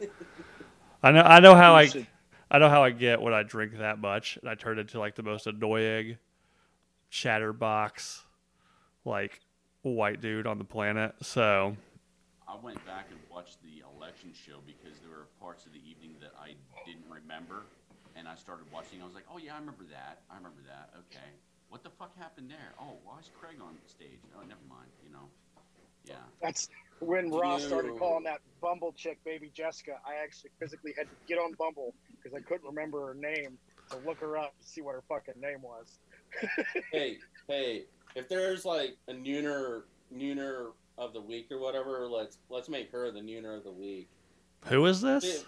[1.03, 1.91] I know, I know how I,
[2.51, 5.15] I know how I get when I drink that much, and I turn into like
[5.15, 6.19] the most annoying,
[7.09, 8.23] chatterbox,
[9.05, 9.41] like
[9.83, 11.15] white dude on the planet.
[11.23, 11.77] So,
[12.47, 16.17] I went back and watched the election show because there were parts of the evening
[16.21, 17.63] that I didn't remember,
[18.17, 19.01] and I started watching.
[19.01, 20.23] I was like, "Oh yeah, I remember that.
[20.31, 20.91] I remember that.
[21.09, 21.31] Okay,
[21.71, 22.75] what the fuck happened there?
[22.81, 24.19] Oh, why is Craig on stage?
[24.37, 24.91] Oh, never mind.
[25.05, 25.29] You know,
[26.05, 26.15] yeah.
[26.43, 29.93] That's when Ross started calling that Bumble chick baby Jessica.
[30.05, 33.57] I actually physically had to get on Bumble because I couldn't remember her name
[33.91, 35.99] to look her up to see what her fucking name was.
[36.93, 39.83] hey, hey, if there's like a nooner
[40.15, 44.09] nooner of the week or whatever, let's let's make her the nooner of the week.
[44.67, 45.45] who is this?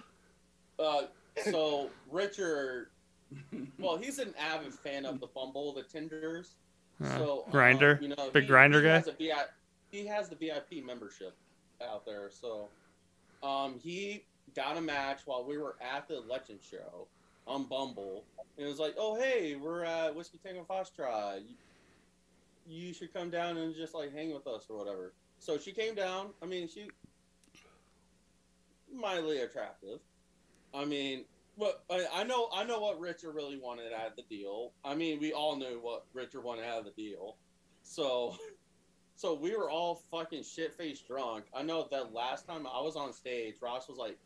[0.79, 1.03] Uh,
[1.51, 2.89] so Richard,
[3.79, 6.57] well, he's an avid fan of the Bumble, the Tinders.
[7.03, 9.35] Uh, So uh, Grindr, you know, big he- Grindr he guy.
[9.37, 9.49] Has
[9.91, 11.35] he has the VIP membership
[11.87, 12.69] out there, so
[13.43, 17.07] um, he got a match while we were at the election show
[17.47, 18.25] on Bumble,
[18.57, 21.43] and it was like, "Oh, hey, we're at Whiskey Tango Foxtrot.
[22.67, 25.73] You, you should come down and just like hang with us or whatever." So she
[25.73, 26.29] came down.
[26.43, 26.89] I mean, she
[28.95, 29.99] mildly attractive.
[30.75, 31.25] I mean,
[31.61, 34.73] I, I know, I know what Richard really wanted out of the deal.
[34.85, 37.37] I mean, we all knew what Richard wanted out of the deal.
[37.83, 38.37] So,
[39.17, 41.45] so we were all fucking shit faced drunk.
[41.55, 44.19] I know that last time I was on stage, Ross was like,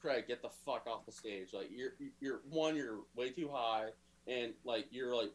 [0.00, 1.52] "Craig, get the fuck off the stage!
[1.52, 3.88] Like you're, you're one, you're way too high,
[4.26, 5.32] and like you're like,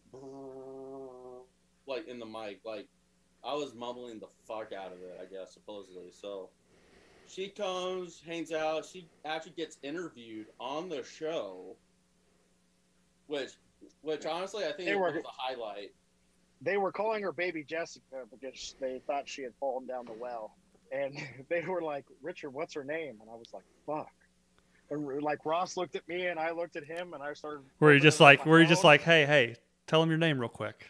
[1.87, 2.87] like in the mic, like."
[3.43, 6.09] I was mumbling the fuck out of it, I guess, supposedly.
[6.11, 6.49] So
[7.27, 8.85] she comes, hangs out.
[8.85, 11.75] She actually gets interviewed on the show,
[13.27, 13.51] which,
[14.01, 15.93] which honestly, I think They were- was a highlight.
[16.61, 20.55] They were calling her baby Jessica because they thought she had fallen down the well,
[20.91, 21.13] and
[21.49, 24.09] they were like, "Richard, what's her name?" And I was like, "Fuck."
[24.89, 27.65] And like Ross looked at me, and I looked at him, and I started.
[27.79, 29.55] Were you just like, my were you just like, hey, hey,
[29.87, 30.87] tell him your name real quick?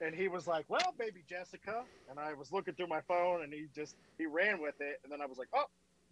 [0.00, 3.52] And he was like, "Well, baby Jessica," and I was looking through my phone, and
[3.52, 5.64] he just he ran with it, and then I was like, "Oh,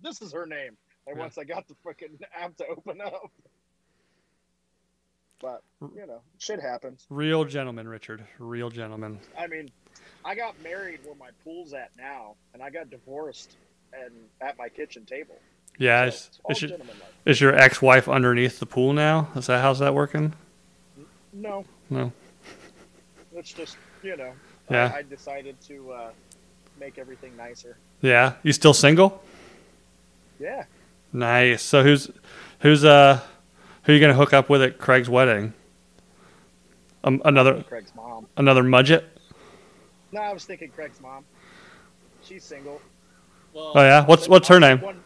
[0.03, 1.23] this is her name." And Yeah.
[1.23, 3.31] once I got the freaking app to open up,
[5.41, 5.63] but
[5.95, 7.07] you know, shit happens.
[7.11, 8.25] Real gentleman, Richard.
[8.39, 9.21] Real gentleman.
[9.39, 9.71] I mean,
[10.25, 13.57] I got married where my pool's at now, and I got divorced
[13.93, 15.37] and at my kitchen table.
[15.79, 16.79] Yeah, So is, it's all is, your,
[17.27, 19.29] is your ex-wife underneath the pool now?
[19.37, 20.35] Is that how's that working?
[21.33, 22.13] No, No.
[23.35, 24.33] It's just you know,
[24.71, 24.93] Yeah.
[24.95, 26.11] I, I decided to uh,
[26.79, 27.77] make everything nicer.
[28.03, 29.23] Yeah, you still single?
[30.41, 30.65] Yeah,
[31.13, 31.63] Nice.
[31.63, 32.11] So who's
[32.61, 33.21] who's uh
[33.85, 35.55] who you gonna hook up with at Craig's wedding?
[37.05, 38.27] Um, another Craig's mom.
[38.37, 39.05] another mudget?
[40.13, 41.25] No, I was thinking Craig's mom.
[42.23, 42.81] She's single.
[43.53, 44.05] Well, Oh yeah.
[44.05, 44.81] What's I'll what's her take name?
[44.81, 45.01] One,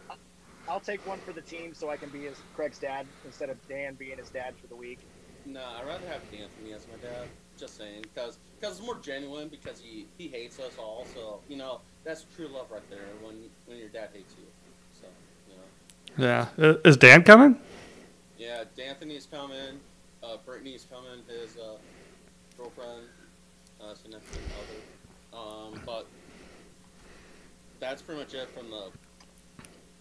[0.67, 3.57] I'll take one for the team so I can be his Craig's dad instead of
[3.67, 4.99] Dan being his dad for the week.
[5.45, 7.27] No, I'd rather have Anthony as my dad.
[7.59, 9.49] Just saying, because because it's more genuine.
[9.49, 11.05] Because he he hates us all.
[11.13, 12.99] So you know that's true love right there.
[13.21, 14.45] When when your dad hates you.
[15.01, 15.07] So
[16.17, 16.47] you know.
[16.57, 16.75] Yeah.
[16.85, 17.57] Is Dan coming?
[18.37, 19.79] Yeah, D'Anthony's coming.
[20.23, 21.21] Uh, Brittany's coming.
[21.27, 21.75] His uh,
[22.57, 23.03] girlfriend,
[23.81, 25.37] uh, significant other.
[25.37, 26.05] Um, but
[27.81, 28.87] that's pretty much it from the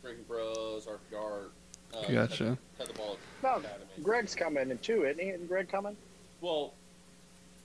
[0.02, 1.46] Drinking Bros, RPR.
[1.92, 2.44] Uh, Gotcha.
[2.44, 3.84] Ted, Ted the Ball No, Academy.
[4.02, 5.30] Greg's coming in too, isn't he?
[5.30, 5.96] Isn't Greg coming?
[6.40, 6.74] Well,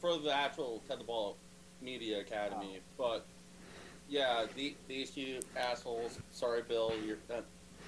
[0.04, 1.38] for the actual Ted Ball
[1.82, 3.26] Media Academy, but
[4.10, 6.20] yeah, the, these two assholes.
[6.34, 6.92] Sorry, Bill.
[7.06, 7.18] You're.
[7.34, 7.40] Uh,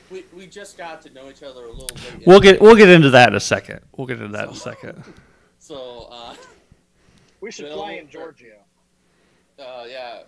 [0.10, 2.26] we, we just got to know each other a little bit.
[2.26, 3.82] We'll get we'll get into that in a second.
[3.98, 5.04] We'll get into that in a second.
[5.58, 6.36] So, uh,
[7.42, 8.58] We should Bill- fly in Georgia.
[9.58, 10.20] uh, yeah,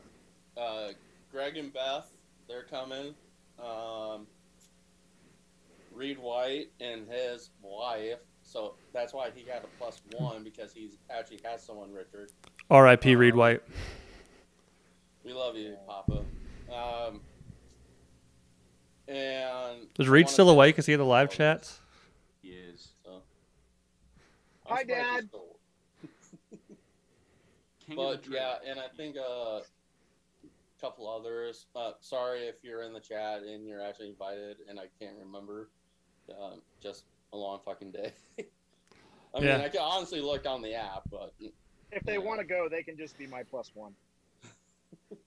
[0.60, 0.88] uh,
[1.32, 2.10] Greg and Beth,
[2.48, 3.14] they're coming.
[3.64, 4.26] um,
[5.94, 8.18] Reed White and his wife.
[8.48, 12.32] So that's why he got a plus one because he's actually has someone, Richard.
[12.72, 13.16] R.I.P.
[13.18, 13.62] Reed White.
[15.26, 16.24] We love you, Papa.
[16.74, 17.20] Um,
[19.10, 20.80] and Is I Reed still say- awake?
[20.80, 21.82] Is he in the live chats?
[22.42, 23.22] He is So.
[24.66, 25.28] Hi, I'm surprised
[27.86, 27.96] he's Dad.
[27.96, 29.62] But yeah, and I think a
[30.80, 31.66] couple others.
[31.76, 35.70] Uh, sorry if you're in the chat and you're actually invited, and I can't remember.
[36.30, 37.04] Um, just
[37.38, 38.12] a long fucking day.
[39.36, 41.34] I mean, I can honestly look on the app, but
[41.92, 43.94] If they want to go, they can just be my plus one.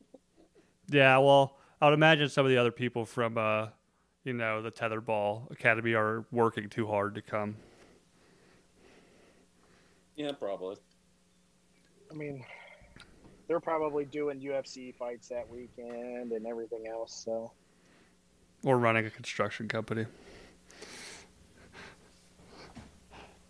[0.92, 3.68] Yeah, well, I would imagine some of the other people from, uh,
[4.24, 7.54] you know, the Tetherball Academy are working too hard to come.
[10.16, 10.78] yeah, probably.
[12.10, 12.44] I mean,
[13.46, 17.22] they're probably doing UFC fights that weekend and everything else.
[17.24, 17.52] So
[18.64, 20.06] or running a construction company.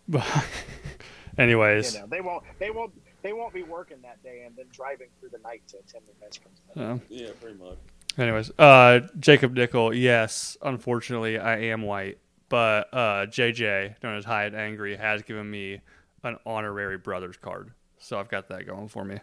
[1.37, 4.65] anyways, you know, they won't, they won't, they won't be working that day and then
[4.71, 6.39] driving through the night to attend the Mets
[6.77, 7.77] uh, Yeah, pretty much.
[8.17, 12.17] anyways, uh, Jacob Nickel, yes, unfortunately, I am white,
[12.49, 15.81] but uh, JJ, known as Hyatt Angry, has given me
[16.23, 19.19] an honorary brother's card, so I've got that going for me.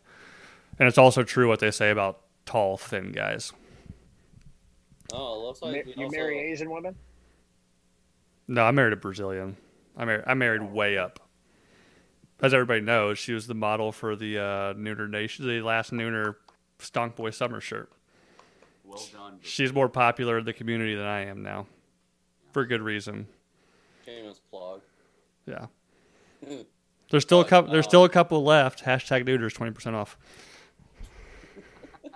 [0.79, 3.53] And it's also true what they say about tall, thin guys.
[5.13, 6.95] Oh, looks like we you also, marry Asian women?
[8.47, 9.57] No, I married a Brazilian.
[9.99, 11.19] I married I married way up.
[12.41, 16.37] As everybody knows, she was the model for the uh, Nooner Nation, the last Nooner
[16.79, 17.91] Stonk Boy summer shirt.
[18.85, 19.39] Well done.
[19.43, 21.67] She's more popular in the community than I am now,
[22.53, 23.27] for good reason.
[24.07, 24.83] Shameless plug.
[25.47, 25.67] Yeah,
[27.11, 27.73] there's still a couple.
[27.73, 28.85] There's still a couple left.
[28.85, 30.17] Hashtag Nooters twenty percent off.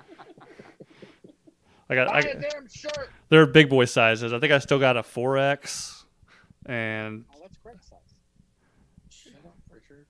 [1.90, 2.06] I got.
[2.08, 3.10] Buy I, a damn shirt.
[3.28, 4.32] they're big boy sizes.
[4.32, 6.04] I think I still got a four X,
[6.64, 7.98] and Oh, that's great size.
[9.10, 10.06] Shut up, Richard.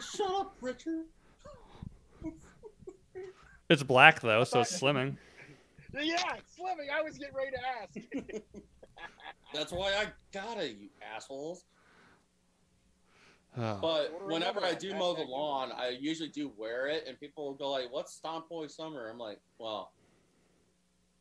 [0.00, 1.06] Shut up, Richard.
[3.68, 5.16] it's black though, so it's slimming.
[5.94, 6.16] Yeah,
[6.58, 6.90] Slimming.
[6.92, 8.42] I was getting ready to ask.
[9.54, 11.64] That's why I got it, you assholes.
[13.56, 13.78] Oh.
[13.80, 17.54] But whenever I do mow the lawn, I usually do wear it, and people will
[17.54, 19.92] go like, "What's Stonk Boy Summer?" I'm like, "Well,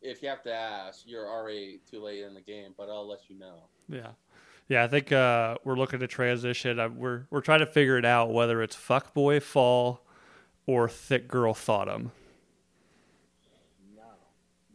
[0.01, 3.29] if you have to ask, you're already too late in the game, but I'll let
[3.29, 4.11] you know." Yeah,
[4.67, 4.83] yeah.
[4.83, 6.79] I think uh, we're looking to transition.
[6.79, 10.01] Uh, we're we're trying to figure it out whether it's fuck boy fall
[10.65, 12.11] or thick girl thoughtum.
[13.95, 14.03] no,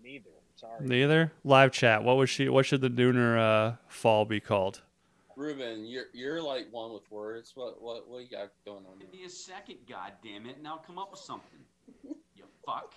[0.03, 0.31] neither.
[0.57, 0.87] Sorry.
[0.87, 1.33] Neither.
[1.45, 2.03] Live chat.
[2.05, 2.49] What was she?
[2.49, 4.81] What should the Nooner uh, fall be called?
[5.37, 7.53] Ruben, you're you're like one with words.
[7.55, 8.99] What what what you got going on?
[8.99, 9.21] Give Here?
[9.21, 11.59] me a second, god damn it, and I'll come up with something.
[12.05, 12.95] you fuck.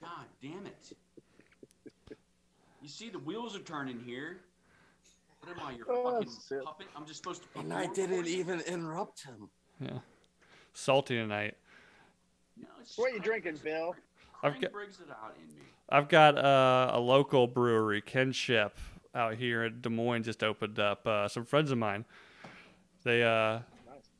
[0.00, 0.92] God damn it.
[2.82, 4.40] You see the wheels are turning here.
[5.46, 6.64] What am I, your Oh, fucking shit.
[6.64, 6.86] puppet?
[6.96, 8.38] I'm just supposed to And I didn't for you?
[8.40, 9.48] even interrupt him.
[9.80, 9.98] Yeah,
[10.72, 11.56] salty tonight.
[12.56, 13.94] No, it's What are you Craig drinking, Bill?
[14.42, 15.62] I've got- brings it out in me.
[15.88, 18.76] I've got uh, a local brewery, Kinship,
[19.14, 21.06] out here in Des Moines, just opened up.
[21.06, 22.04] Uh, some friends of mine,
[23.04, 24.10] they uh, Nice.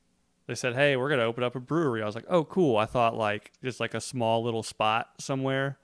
[0.47, 2.85] they said, "Hey, we're gonna open up a brewery." I was like, "Oh, cool." I
[2.87, 5.77] thought like just like a small little spot somewhere,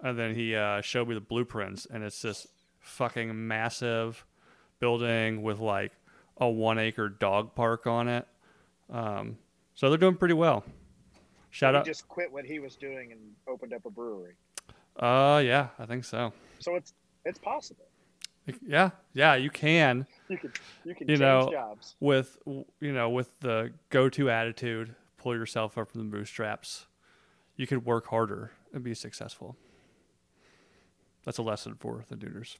[0.00, 2.46] and then he uh, showed me the blueprints, and it's this
[2.80, 4.26] fucking massive
[4.92, 5.92] building with like
[6.38, 8.26] a one acre dog park on it.
[8.90, 9.38] Um,
[9.74, 10.64] so they're doing pretty well.
[11.50, 11.86] Shout he out.
[11.86, 14.34] just quit what he was doing and opened up a brewery.
[14.98, 16.32] Uh, yeah, I think so.
[16.58, 16.92] So it's
[17.24, 17.84] it's possible.
[18.66, 20.04] Yeah, yeah, you can.
[20.28, 20.52] You can
[20.84, 21.94] you can You change know, jobs.
[22.00, 26.86] with you know with the go-to attitude pull yourself up from the bootstraps
[27.54, 29.56] you could work harder and be successful
[31.24, 32.56] that's a lesson for the Nooners.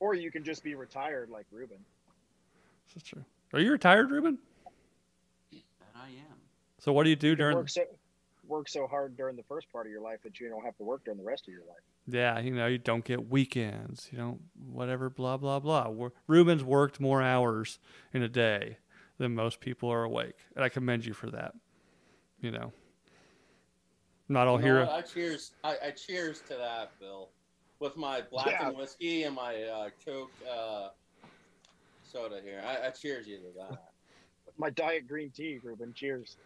[0.00, 1.78] Or you can just be retired like Ruben.
[2.94, 3.24] That's true.
[3.52, 4.38] Are you retired, Ruben?
[5.52, 5.60] That
[5.94, 6.38] I am.
[6.78, 7.56] So what do you do You during?
[7.56, 7.82] work so
[8.46, 10.84] work so hard during the first part of your life that you don't have to
[10.84, 11.82] work during the rest of your life.
[12.06, 14.08] Yeah, you know, you don't get weekends.
[14.12, 14.40] You don't
[14.70, 15.88] whatever, blah blah blah.
[15.88, 17.78] Wor- Ruben's worked more hours
[18.12, 18.78] in a day
[19.18, 21.54] than most people are awake, and I commend you for that.
[22.40, 22.72] You know,
[24.28, 24.90] not all You know hero.
[24.90, 25.52] I cheers.
[25.64, 27.30] I, I cheers to that, Bill,
[27.80, 28.68] with my black Yeah.
[28.68, 30.88] and whiskey and my uh, Coke uh,
[32.02, 32.62] soda here.
[32.66, 33.82] I, I cheers you to that.
[34.58, 35.92] My diet green tea, Ruben.
[35.92, 36.38] Cheers.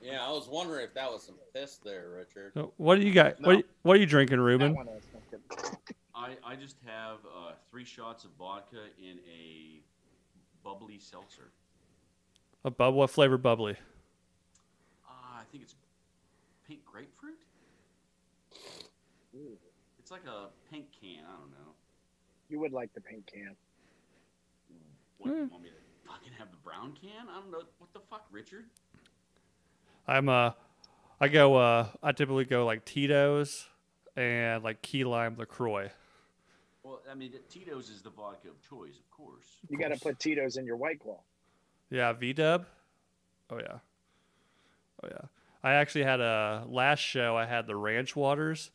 [0.00, 2.52] Yeah, I was wondering if that was some piss there, Richard.
[2.54, 3.40] So what do you got?
[3.40, 3.62] What, No.
[3.82, 4.76] what are you drinking, Ruben?
[4.76, 5.76] one is not good.
[6.14, 9.80] I, I just have uh, three shots of vodka in a
[10.62, 11.50] bubbly seltzer.
[12.64, 12.94] A bub.
[12.94, 13.72] What flavor bubbly?
[15.04, 15.10] Uh,
[15.40, 15.74] I think it's
[16.68, 17.38] pink grapefruit.
[19.34, 19.58] Ooh.
[20.12, 21.24] It's like a pink can.
[21.24, 21.72] I don't know.
[22.48, 23.56] You would like the pink can.
[25.18, 25.36] What Hmm.
[25.36, 27.28] you want me to fucking have the brown can?
[27.30, 27.62] I don't know.
[27.78, 28.66] What the fuck, Richard?
[30.06, 30.52] I'm uh,
[31.20, 33.68] I go uh, I typically go like Tito's
[34.16, 35.90] and like key lime LaCroix.
[36.82, 39.46] Well, I mean, Tito's is the vodka of choice, of course.
[39.70, 41.20] You got to put Tito's in your White Claw.
[41.90, 42.66] Yeah, V Dub.
[43.50, 43.78] Oh yeah,
[45.02, 45.28] oh yeah.
[45.64, 47.36] I actually had a last show.
[47.36, 48.72] I had the Ranch Waters,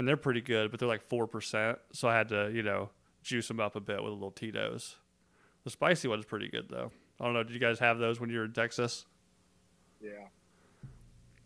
[0.00, 1.78] and they're pretty good, but they're like four percent.
[1.92, 2.88] So I had to, you know,
[3.22, 4.96] juice them up a bit with a little Tito's.
[5.64, 6.90] The spicy one's pretty good though.
[7.20, 7.42] I don't know.
[7.42, 9.04] Did you guys have those when you were in Texas?
[10.02, 10.10] Yeah.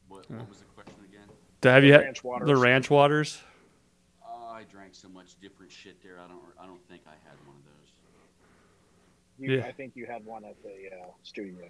[0.07, 1.27] What, what was the question again?
[1.63, 2.47] To Have The you had Ranch Waters.
[2.47, 3.41] the Ranch Waters?
[4.25, 6.21] Oh, I drank so much different shit there.
[6.25, 6.41] I don't.
[6.63, 7.91] I don't think I had one of those.
[9.51, 9.67] You, Yeah.
[9.67, 11.65] I think you had one at the uh, studio.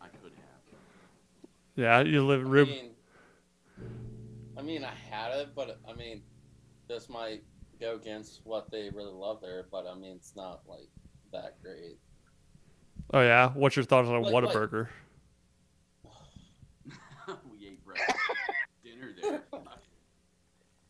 [0.00, 1.50] I could have.
[1.74, 2.68] Yeah, you live I in Rib.
[2.68, 2.90] mean,
[4.58, 6.22] I mean, I had it, but I mean,
[6.88, 7.42] this might
[7.80, 9.66] go against what they really love there.
[9.70, 10.88] But I mean, it's not like
[11.32, 11.98] that great.
[13.12, 14.88] Oh yeah, what's your thoughts on Like- like- Whataburger?
[17.50, 18.18] we ate breakfast,
[18.84, 19.42] dinner there.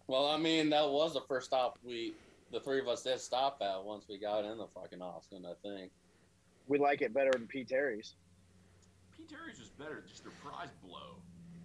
[0.06, 2.14] Well, I mean, that was the first stop we,
[2.52, 5.44] the three of us, did stop at once we got in the fucking Austin.
[5.46, 5.90] I think.
[6.68, 7.64] We like it better than P.
[7.64, 8.14] Terry's.
[9.16, 9.24] P.
[9.28, 10.04] Terry's was better.
[10.08, 11.16] Just their fries blow.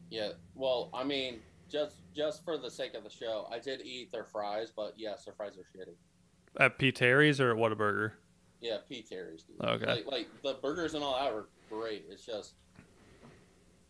[0.09, 0.29] Yeah.
[0.55, 1.39] Well, I mean,
[1.71, 5.25] just just for the sake of the show, I did eat their fries, but yes,
[5.25, 5.95] their fries are shitty.
[6.59, 6.91] At P.
[6.91, 8.11] Terry's or at Whataburger?
[8.59, 9.01] Yeah, P.
[9.01, 9.43] Terry's.
[9.43, 9.61] Dude.
[9.61, 9.85] Okay.
[9.85, 12.05] Like, like the burgers and all that were great.
[12.09, 12.53] It's just,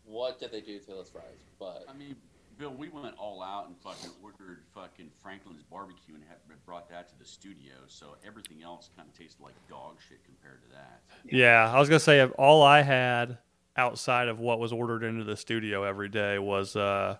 [0.05, 1.43] what did they do to those fries?
[1.59, 2.15] But I mean,
[2.57, 7.09] Bill, we went all out and fucking ordered fucking Franklin's barbecue and had, brought that
[7.09, 7.73] to the studio.
[7.87, 11.01] So everything else kind of tasted like dog shit compared to that.
[11.25, 13.39] Yeah, I was gonna say all I had
[13.75, 17.17] outside of what was ordered into the studio every day was uh,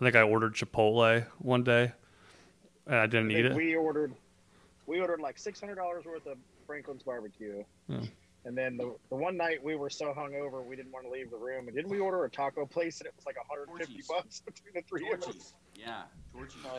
[0.00, 1.92] I think I ordered Chipotle one day,
[2.86, 3.54] and I didn't I eat it.
[3.54, 4.12] We ordered,
[4.86, 6.36] we ordered like six hundred dollars worth of
[6.66, 8.00] Franklin's barbecue, Yeah.
[8.44, 11.30] and then the the one night we were so hungover we didn't want to leave
[11.30, 13.78] the room, and didn't we order a taco place and it was like hundred and
[13.78, 14.08] fifty Torchy's.
[14.08, 15.54] bucks between the three of us.
[15.76, 16.60] Yeah, Torchy's.
[16.66, 16.78] oh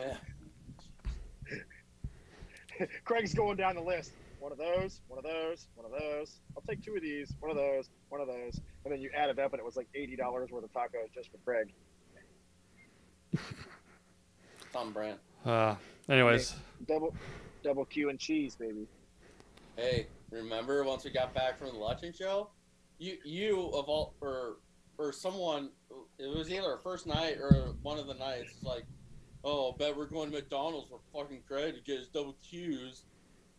[1.50, 4.12] yeah, Craig's going down the list.
[4.38, 6.40] One of those, one of those, one of those.
[6.54, 7.32] I'll take two of these.
[7.40, 9.76] One of those, one of those, and then you add it up, and it was
[9.76, 11.72] like eighty dollars worth of tacos just for Craig.
[13.32, 15.18] It's on brand.
[15.44, 15.74] Uh,
[16.08, 16.54] anyways,
[16.86, 17.14] Double,
[17.62, 18.86] double Q and cheese, baby.
[19.76, 22.50] Hey, remember once we got back from the luncheon show,
[22.98, 24.56] you you of all or
[24.98, 25.70] or someone
[26.18, 28.84] it was either our first night or one of the nights it's like,
[29.44, 33.02] oh, I bet we're going to McDonald's for fucking Craig to get his double Qs,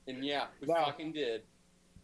[0.07, 0.85] and yeah, we Wow.
[0.85, 1.43] fucking did.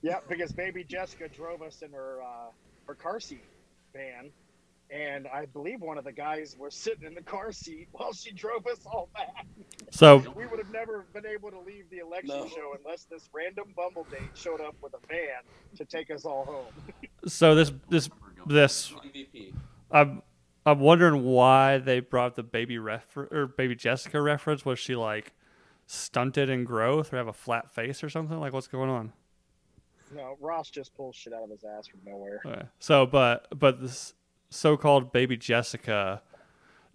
[0.02, 2.52] Yeah, because baby Jessica drove us in her uh,
[2.88, 3.44] her car seat
[3.96, 4.32] van,
[4.94, 8.32] and I believe one of the guys was sitting in the car seat while she
[8.32, 9.46] drove us all back.
[9.90, 12.48] so We would have never been able to leave the election No.
[12.48, 15.42] show unless this random bumble date showed up with a van
[15.78, 16.94] to take us all home.
[17.28, 18.10] so this this
[18.46, 18.94] this
[19.92, 20.22] I'm
[20.66, 24.64] I'm wondering why they brought the baby refer or baby Jessica reference.
[24.64, 25.34] Was she like
[25.88, 28.40] stunted in growth or have a flat face or something?
[28.40, 29.12] Like what's going on?
[30.16, 32.42] No, Ross just pulls shit out of his ass from nowhere.
[32.46, 32.62] Okay.
[32.80, 34.14] So, but but this
[34.54, 36.22] so-called baby Jessica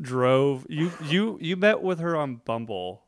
[0.01, 3.03] drove you you you met with her on Bumble,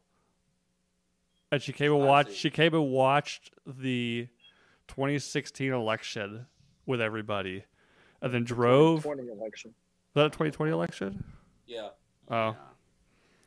[1.52, 4.28] and she came and I watched she came and watched the
[4.88, 6.46] 2016 election
[6.86, 7.64] with everybody,
[8.20, 9.04] and then drove.
[9.04, 9.74] Was 20 election.
[10.14, 11.24] that a 2020 election?
[11.66, 11.88] Yeah,
[12.28, 12.56] Oh,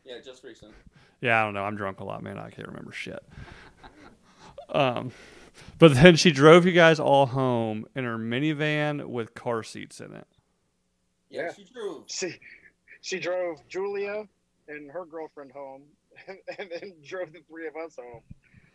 [0.06, 0.74] yeah, just recent.
[1.20, 1.42] yeah.
[1.42, 1.64] I don't know.
[1.64, 2.38] I'm drunk a lot, man.
[2.40, 3.22] I can't remember shit.
[4.70, 5.12] Um,
[5.78, 10.14] but then she drove you guys all home in her minivan with car seats in
[10.16, 10.26] it.
[11.34, 11.54] Yeah, Yeah.
[11.54, 12.04] she drove.
[12.08, 12.36] She,
[13.02, 14.26] she drove Julia
[14.68, 15.84] and her girlfriend home,
[16.28, 18.22] and, then drove the three of us home,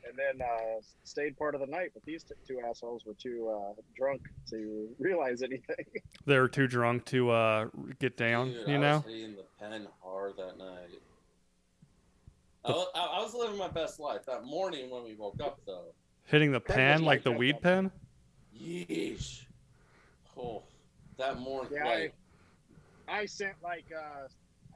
[0.07, 1.91] and then uh, stayed part of the night.
[1.95, 5.77] But these t- two assholes were too uh, drunk to realize anything.
[6.27, 7.67] They were too drunk to uh,
[8.01, 8.97] get down, Dude, you I know?
[8.97, 11.01] was hitting the pen hard that night.
[12.67, 15.61] I was, I I was living my best life that morning when we woke up,
[15.67, 15.95] though.
[16.25, 17.91] Hitting the pen like the weed pen?
[18.55, 19.45] Yeesh.
[20.37, 20.65] Oh,
[21.17, 22.13] that morning, Yeah, like, I
[23.27, 24.29] sent like uh,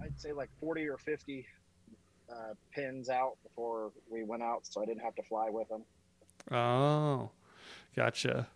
[0.03, 1.47] I'd say like forty or fifty
[2.31, 5.83] uh, pins out before we went out, so I didn't have to fly with them.
[6.51, 7.31] Oh,
[7.95, 8.49] gotcha.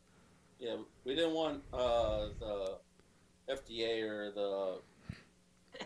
[0.58, 2.78] yeah, we didn't want uh, the
[3.50, 4.78] FDA or the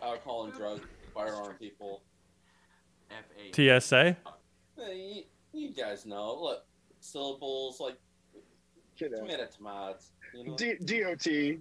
[0.03, 0.81] alcohol and drug
[1.15, 2.03] firearm people.
[3.11, 3.81] F.A.
[3.81, 4.17] TSA?
[4.77, 6.65] Hey, you, you guys know, look,
[7.01, 7.97] syllables like
[8.99, 9.17] You know.
[9.19, 10.13] tomato tomatoes.
[10.33, 10.57] You know?
[10.57, 11.59] D- DOT.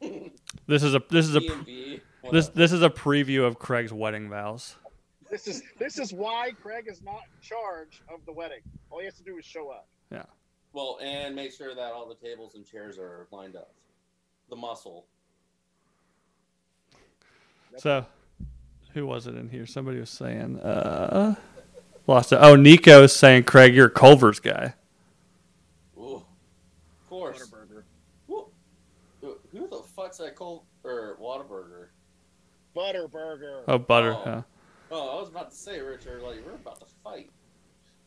[0.00, 2.00] This is a this is a pr- DMV.
[2.30, 4.76] this this is a preview of Craig's wedding vows.
[5.30, 8.60] This is this is why Craig is not in charge of the wedding.
[8.90, 9.86] All he has to do is show up.
[10.10, 10.24] Yeah.
[10.72, 13.72] Well, and make sure that all the tables and chairs are lined up.
[14.50, 15.06] The muscle.
[17.76, 18.06] So,
[18.94, 19.66] who was it in here?
[19.66, 21.34] Somebody was saying, uh,
[22.06, 22.38] lost it.
[22.40, 24.74] Oh, Nico's saying, Craig, you're a Culver's guy.
[25.98, 26.16] Ooh.
[26.16, 27.50] Of course.
[27.50, 27.82] Whataburger.
[28.28, 28.46] Who,
[30.16, 31.88] who the fuck's that Col or Whataburger?
[32.76, 33.64] Butterburger.
[33.66, 34.14] Oh, butter.
[34.14, 34.22] Oh.
[34.24, 34.42] Huh?
[34.90, 37.30] Oh, I was about to say, Richard, like we're about to fight.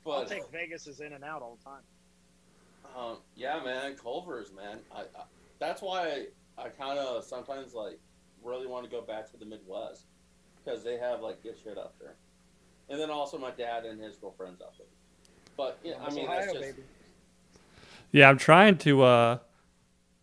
[0.04, 1.82] But I think Vegas is in and out all the time.
[2.98, 4.80] um, yeah, man, Culver's, man.
[4.96, 5.24] I, I
[5.60, 6.26] that's why
[6.58, 8.00] I, I kind of sometimes like
[8.44, 10.06] really want to go back to the Midwest
[10.64, 12.16] because they have like good shit up there.
[12.90, 14.88] And then also my dad and his girlfriend's up there.
[15.56, 16.62] But yeah, I mean, Ohio, that's just.
[16.62, 16.84] Baby.
[18.12, 19.38] Yeah, I'm trying to, uh,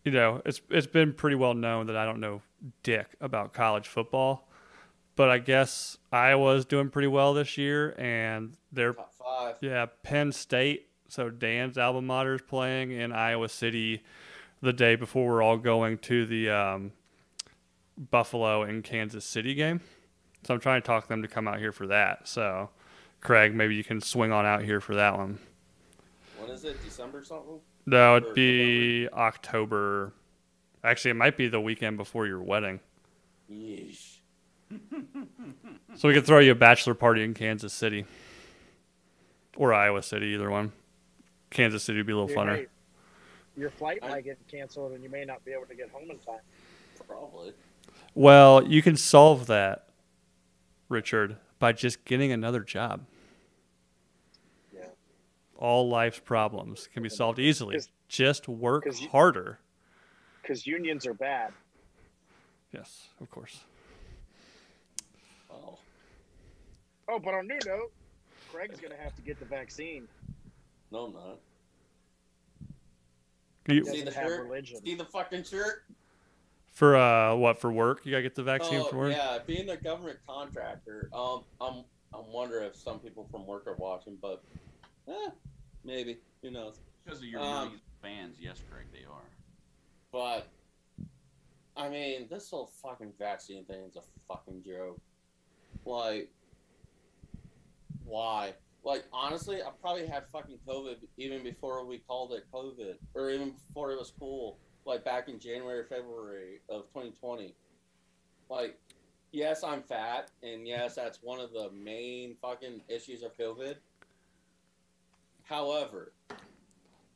[0.03, 2.41] you know, it's it's been pretty well known that I don't know
[2.83, 4.47] dick about college football,
[5.15, 9.55] but I guess Iowa's doing pretty well this year, and they're top five.
[9.61, 10.87] Yeah, Penn State.
[11.07, 14.03] So Dan's alma mater is playing in Iowa City
[14.61, 16.91] the day before we're all going to the um,
[17.97, 19.81] Buffalo and Kansas City game.
[20.43, 22.27] So I'm trying to talk them to come out here for that.
[22.27, 22.69] So,
[23.21, 25.39] Craig, maybe you can swing on out here for that one.
[26.37, 26.81] When is it?
[26.83, 27.59] December something?
[27.89, 30.13] No, it'd be October.
[30.83, 32.79] Actually, it might be the weekend before your wedding.
[33.51, 34.17] Yeesh.
[35.95, 38.05] So we could throw you a bachelor party in Kansas City
[39.57, 40.71] or Iowa City, either one.
[41.49, 42.55] Kansas City would be a little Dude, funner.
[42.57, 42.67] hey,
[43.57, 46.11] your flight I- might get canceled and you may not be able to get home
[46.11, 46.39] in time.
[47.07, 47.53] Probably.
[48.13, 49.87] Well, you can solve that,
[50.89, 53.05] Richard, by just getting another job.
[55.59, 55.65] Yeah.
[55.67, 57.75] All life's problems can be solved easily.
[57.75, 59.59] 'Cause- Just work 'cause you- harder.
[60.41, 61.53] Because unions are bad.
[62.71, 63.63] Yes, of course.
[65.51, 65.77] Oh.
[67.07, 67.91] Oh, but on new note,
[68.51, 70.07] Craig's going to have to get the vaccine.
[70.91, 71.39] No, I'm not.
[73.67, 74.43] You- He See the have shirt?
[74.45, 74.83] religion.
[74.83, 75.83] See the fucking shirt?
[76.71, 77.59] for uh, what?
[77.59, 78.05] For work?
[78.05, 79.11] You gotta get the vaccine oh, for work.
[79.11, 79.37] yeah.
[79.45, 81.83] Being a government contractor, um, I'm
[82.13, 84.41] I'm wondering if some people from work are watching, but
[85.07, 85.29] eh,
[85.83, 86.79] maybe who knows.
[87.03, 89.29] Because of your Um, fans, yes, Craig, they are.
[90.11, 90.47] But
[91.75, 94.99] I mean, this whole fucking vaccine thing is a fucking joke.
[95.85, 96.29] Like,
[98.03, 98.53] why?
[98.83, 103.51] Like, honestly, I probably had fucking COVID even before we called it COVID, or even
[103.51, 104.57] before it was cool.
[104.85, 107.53] Like back in January, February of 2020.
[108.49, 108.77] Like,
[109.31, 113.75] yes, I'm fat, and yes, that's one of the main fucking issues of COVID.
[115.49, 116.11] However,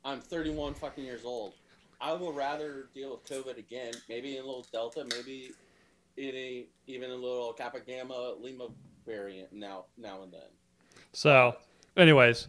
[0.04, 1.54] I'm 31 fucking years old.
[2.00, 5.52] I would rather deal with COVID again, maybe in a little Delta, maybe
[6.16, 8.66] in a even a little Kappa Gamma Lima
[9.06, 10.40] variant now now and then.
[11.12, 11.56] So,
[11.96, 12.48] anyways,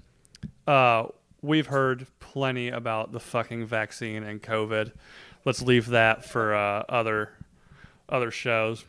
[0.65, 1.05] uh,
[1.43, 4.91] we've heard plenty about the fucking vaccine and COVID.
[5.45, 7.29] Let's leave that for uh, other
[8.09, 8.83] other shows.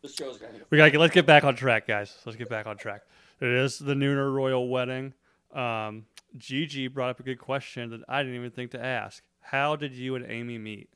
[0.00, 2.16] The show's gonna We gotta get, let's get back on track, guys.
[2.24, 3.02] Let's get back on track.
[3.38, 5.12] It is the Nooner Royal Wedding.
[5.52, 6.06] Um,
[6.36, 9.22] Gigi brought up a good question that I didn't even think to ask.
[9.40, 10.88] How did you and Amy meet?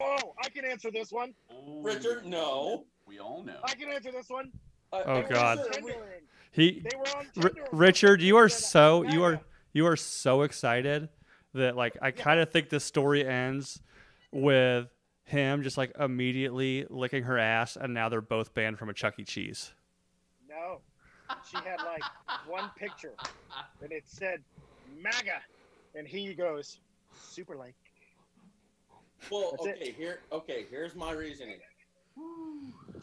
[0.00, 1.34] Oh, I can answer this one.
[1.50, 2.84] Oh, Richard, no.
[3.06, 3.58] We all know.
[3.64, 4.50] I can answer this one.
[4.92, 5.58] Uh, Oh, They were God.
[6.52, 7.64] He, They were on R- Tinder.
[7.72, 9.40] Richard, you are so you are
[9.72, 11.08] you are so excited
[11.52, 13.80] that like I kind of think this story ends
[14.32, 14.88] with
[15.24, 19.14] him just like immediately licking her ass, and now they're both banned from a Chuck
[19.18, 19.24] E.
[19.24, 19.72] Cheese.
[20.48, 20.80] No.
[21.48, 22.02] She had like
[22.46, 23.14] one picture
[23.82, 24.40] and it said
[25.00, 25.40] MAGA.
[25.94, 26.80] And he goes,
[27.12, 27.74] super like.
[29.30, 29.82] Well, That's it.
[29.82, 31.58] okay, here okay, here's my reasoning.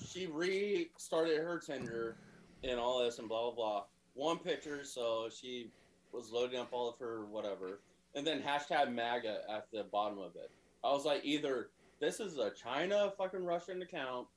[0.06, 2.18] She restarted her Tinder
[2.64, 3.84] and all this and blah blah blah.
[4.14, 5.72] One picture, so she
[6.12, 7.80] was loading up all of her whatever,
[8.16, 10.52] and then hashtag MAGA at the bottom of it.
[10.84, 11.70] I was like, either
[12.00, 14.28] this is a China fucking Russian account,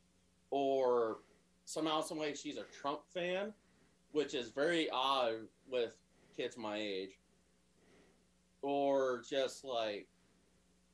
[0.51, 1.19] or
[1.65, 3.53] somehow, some way she's a Trump fan,
[4.15, 5.35] which is very odd
[5.71, 5.91] with
[6.37, 7.19] kids my age,
[8.62, 10.07] or just like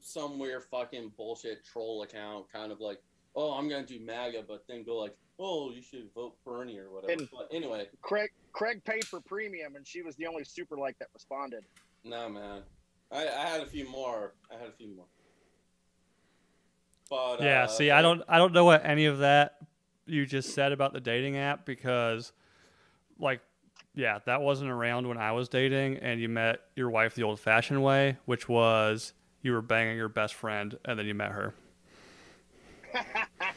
[0.00, 2.98] some weird fucking bullshit troll account, kind of like,
[3.36, 6.90] oh, I'm gonna do MAGA, but then go like, oh, you should vote Bernie or
[6.90, 7.12] whatever.
[7.12, 10.98] And- but anyway, Craig Craig paid for premium and she was the only super like
[10.98, 11.62] that responded.
[12.02, 12.62] no man,
[13.12, 14.32] I, I had a few more.
[14.50, 15.06] I had a few more.
[17.10, 19.58] But yeah, uh, see, I don't I don't know what any of that
[20.06, 22.32] you just said about the dating app because
[23.20, 23.40] like
[23.94, 27.82] yeah, that wasn't around when I was dating and you met your wife the old-fashioned
[27.82, 29.12] way, which was
[29.42, 31.54] you were banging your best friend and then you met her.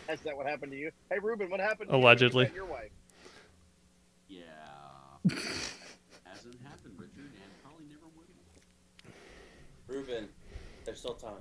[0.09, 0.91] Is that what happened to you?
[1.09, 2.51] Hey Ruben, what happened to you you Allegedly.
[2.53, 2.91] your wife?
[4.27, 4.41] Yeah,
[6.23, 8.25] hasn't happened, Richard, and probably never will.
[9.87, 10.29] Ruben,
[10.85, 11.33] there's still time.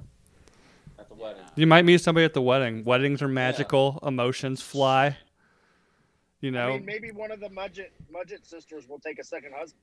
[0.99, 1.43] At the wedding.
[1.57, 2.85] You might meet somebody at the wedding.
[2.85, 3.99] Weddings are magical.
[4.03, 5.17] Emotions fly.
[6.43, 9.53] You know, I mean, maybe one of the Mudgett Mudgett sisters will take a second
[9.57, 9.81] husband.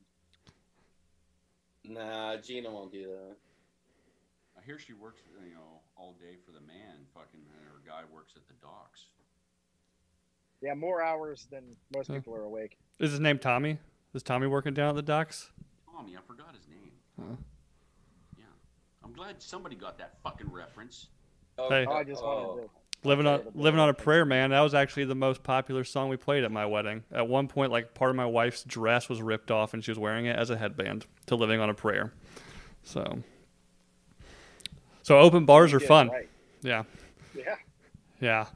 [1.85, 3.35] Nah, Gina won't do that.
[4.61, 8.01] I hear she works, you know, all day for the man, fucking, and her guy
[8.13, 9.05] works at the docks.
[10.61, 11.63] Yeah, more hours than
[11.95, 12.15] most Huh.
[12.15, 12.77] people are awake.
[12.99, 13.79] is his name Tommy?
[14.13, 15.51] Is Tommy working down at the docks?
[15.89, 16.91] Tommy, I forgot his name.
[17.17, 17.35] Huh.
[18.37, 18.43] Yeah.
[19.01, 21.07] I'm glad somebody got that fucking reference.
[21.57, 21.85] Oh, Hey.
[21.87, 22.67] Oh, I just wanted to.
[22.67, 22.71] Oh.
[23.03, 24.49] Living on Okay, living on a prayer, man.
[24.49, 27.03] That was actually the most popular song we played at my wedding.
[27.13, 29.97] At one point, like part of my wife's dress was ripped off, and she was
[29.97, 32.11] wearing it as a headband to "Living on a Prayer."
[32.83, 33.23] So,
[35.01, 36.09] so open bars are did it fun.
[36.09, 36.29] right.
[36.61, 36.83] Yeah,
[37.33, 37.55] Yeah.
[38.19, 38.47] yeah.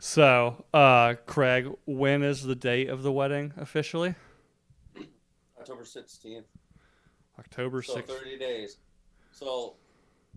[0.00, 4.16] So, uh, Craig, when is the date of the wedding officially?
[5.58, 6.44] October 16th.
[7.38, 8.12] October So sixth.
[8.12, 8.76] 30 days.
[9.32, 9.76] So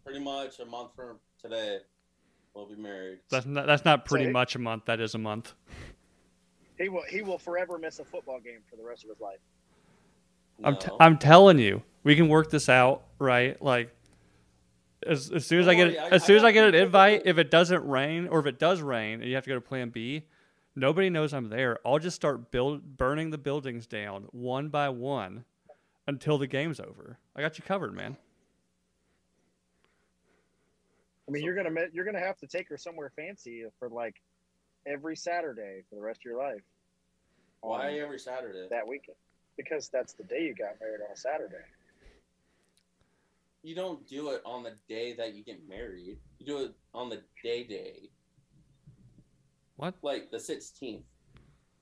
[0.04, 1.80] pretty much a month from today,
[2.58, 3.20] we'll be married.
[3.30, 4.86] That's not, that's not pretty So- much a month.
[4.86, 5.54] That is a month.
[6.78, 7.04] He will.
[7.10, 9.40] He will forever miss a football game for the rest of his life.
[10.64, 10.80] I'm, No.
[10.80, 13.60] t- I'm telling you, we can work this out, right?
[13.62, 13.96] Like,
[15.06, 16.76] as, as soon as I get worry, I- as I soon as I get an
[16.76, 19.56] invite, if it doesn't rain or if it does rain and you have to go
[19.56, 20.24] to Plan B,
[20.76, 21.80] nobody knows I'm there.
[21.86, 25.46] I'll just start build burning the buildings down one by one
[26.08, 27.18] until the game's over.
[27.36, 28.18] I got you covered, man.
[31.28, 34.16] I mean, you're gonna you're gonna have to take her somewhere fancy for like
[34.86, 36.62] every Saturday for the rest of your life.
[37.62, 38.68] Why every Saturday?
[38.70, 39.18] that weekend?
[39.58, 41.56] Because that's the day you got married on a Saturday.
[43.64, 46.18] You don't do it on the day that you get married.
[46.40, 48.10] You do it on the day day.
[49.76, 49.96] What?
[50.02, 51.02] Like the 16th.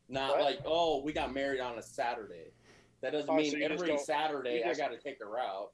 [0.07, 0.41] Not What?
[0.41, 2.51] like, oh, we got married on a Saturday.
[3.01, 5.71] That doesn't Oh, mean so every Saturday you I got to take her out.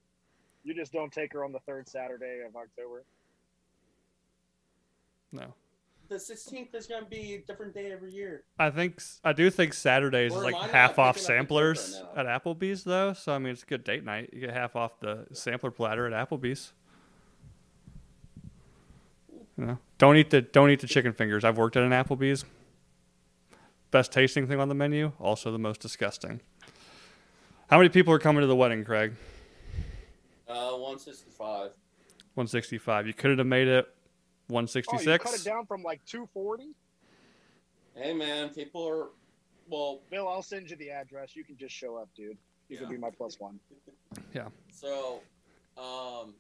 [0.63, 3.03] You just don't take her on the third Saturday of October.
[5.31, 5.53] No,
[6.09, 8.43] The 16th is going to be a different day every year.
[8.59, 11.07] I think I do think Saturdays Or is am like I not half off picking
[11.07, 13.13] up the joke samplers right at Applebee's though.
[13.13, 14.29] So I mean, it's a good date night.
[14.33, 16.73] You get half off the sampler platter at Applebee's.
[19.57, 21.43] You know, don't eat the don't eat the chicken fingers.
[21.43, 22.45] I've worked at an Applebee's.
[23.91, 26.41] Best tasting thing on the menu, also the most disgusting.
[27.69, 29.13] How many people are coming to the wedding, Craig?
[30.47, 31.71] Uh, 165.
[32.33, 33.07] 165.
[33.07, 33.87] You couldn't have made it
[34.91, 36.69] Oh, you cut it down from like 240.
[37.95, 39.07] Hey, man, people are,
[39.69, 41.35] well, Bill, I'll send you the address.
[41.35, 42.37] You can just show up, dude.
[42.69, 43.59] You can be my plus one.
[44.33, 44.47] Yeah.
[44.71, 45.21] So,
[45.77, 46.33] um,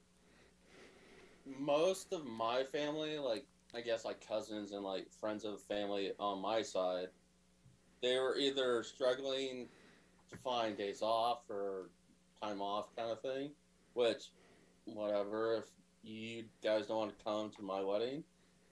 [1.59, 6.11] most of my family, like I guess like cousins and like friends of the family
[6.19, 7.07] on my side,
[8.01, 9.67] they were either struggling
[10.29, 11.89] to find days off or
[12.41, 13.51] time off kind of thing.
[13.93, 14.31] Which,
[14.85, 15.57] whatever.
[15.57, 15.65] If
[16.03, 18.23] you guys don't want to come to my wedding,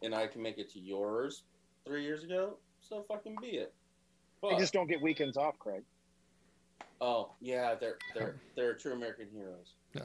[0.01, 1.43] and I can make it to yours
[1.85, 3.73] three years ago, so fucking be it.
[4.43, 5.83] You But, just don't get weekends off, Craig.
[7.01, 9.73] oh yeah, they're they're they're true American heroes.
[9.93, 10.03] Yeah,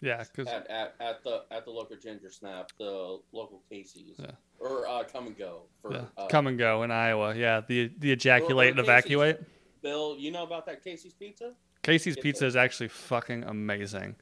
[0.00, 0.24] yeah.
[0.24, 4.30] because at, at, at the at the local Ginger Snap, the local Casey's, Yeah.
[4.58, 7.34] or uh, Kum & Go for yeah, uh, Kum & Go in Iowa.
[7.34, 8.88] Yeah, the the ejaculate and Casey's.
[8.88, 9.36] evacuate.
[9.82, 10.16] Bill.
[10.18, 11.52] You know about that Casey's Pizza?
[11.82, 14.16] Casey's Get Pizza the- is actually fucking amazing.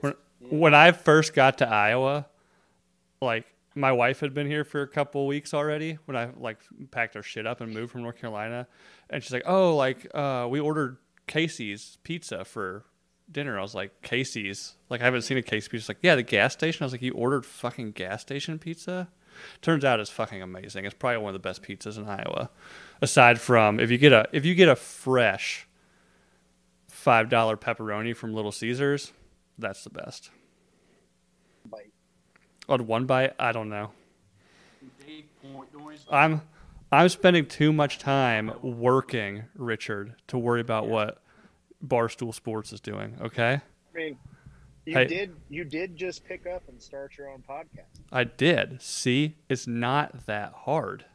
[0.00, 2.26] When- Mm, When I first got to Iowa,
[3.22, 5.98] like my wife had been here for a couple weeks already.
[6.04, 6.58] When I like
[6.90, 8.66] packed our shit up and moved from North Carolina,
[9.10, 12.84] and she's like, "Oh, like uh, we ordered Casey's Pizza for
[13.30, 14.74] dinner." I was like, "Casey's?
[14.90, 16.92] Like I haven't seen a Casey's pizza." She's like, "Yeah, the gas station." I was
[16.92, 19.08] like, "You ordered fucking gas station pizza?"
[19.62, 20.84] Turns out it's fucking amazing.
[20.84, 22.50] It's probably one of the best pizzas in Iowa.
[23.00, 25.66] Aside from if you get a if you get a fresh
[26.88, 29.12] five dollar pepperoni from Little Caesars,
[29.58, 30.30] that's the best.
[31.70, 31.92] Bite.
[32.68, 33.90] On one bite, I don't know.
[35.06, 35.98] Dave Portnoy.
[36.10, 36.42] I'm
[36.92, 41.22] I'm spending too much time working, Richard, to worry about what
[41.84, 43.16] Barstool Sports is doing.
[43.20, 43.60] Okay,
[43.94, 44.18] I mean,
[44.86, 45.06] you Hey.
[45.06, 48.00] did you did just pick up and start your own podcast.
[48.12, 48.80] I did.
[48.82, 51.06] See, it's not that hard.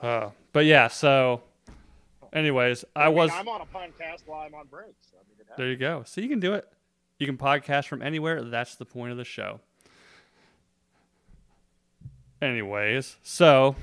[0.00, 0.88] Uh, but yeah.
[0.88, 1.42] So,
[2.32, 3.30] anyways, I, mean, was.
[3.32, 4.94] I'm on a podcast while I'm on break.
[5.00, 5.17] So I mean, it
[5.56, 6.02] There you go.
[6.06, 6.66] So you can do it.
[7.18, 8.42] You can podcast from anywhere.
[8.42, 9.60] That's the point of the show.
[12.40, 13.74] Anyways, so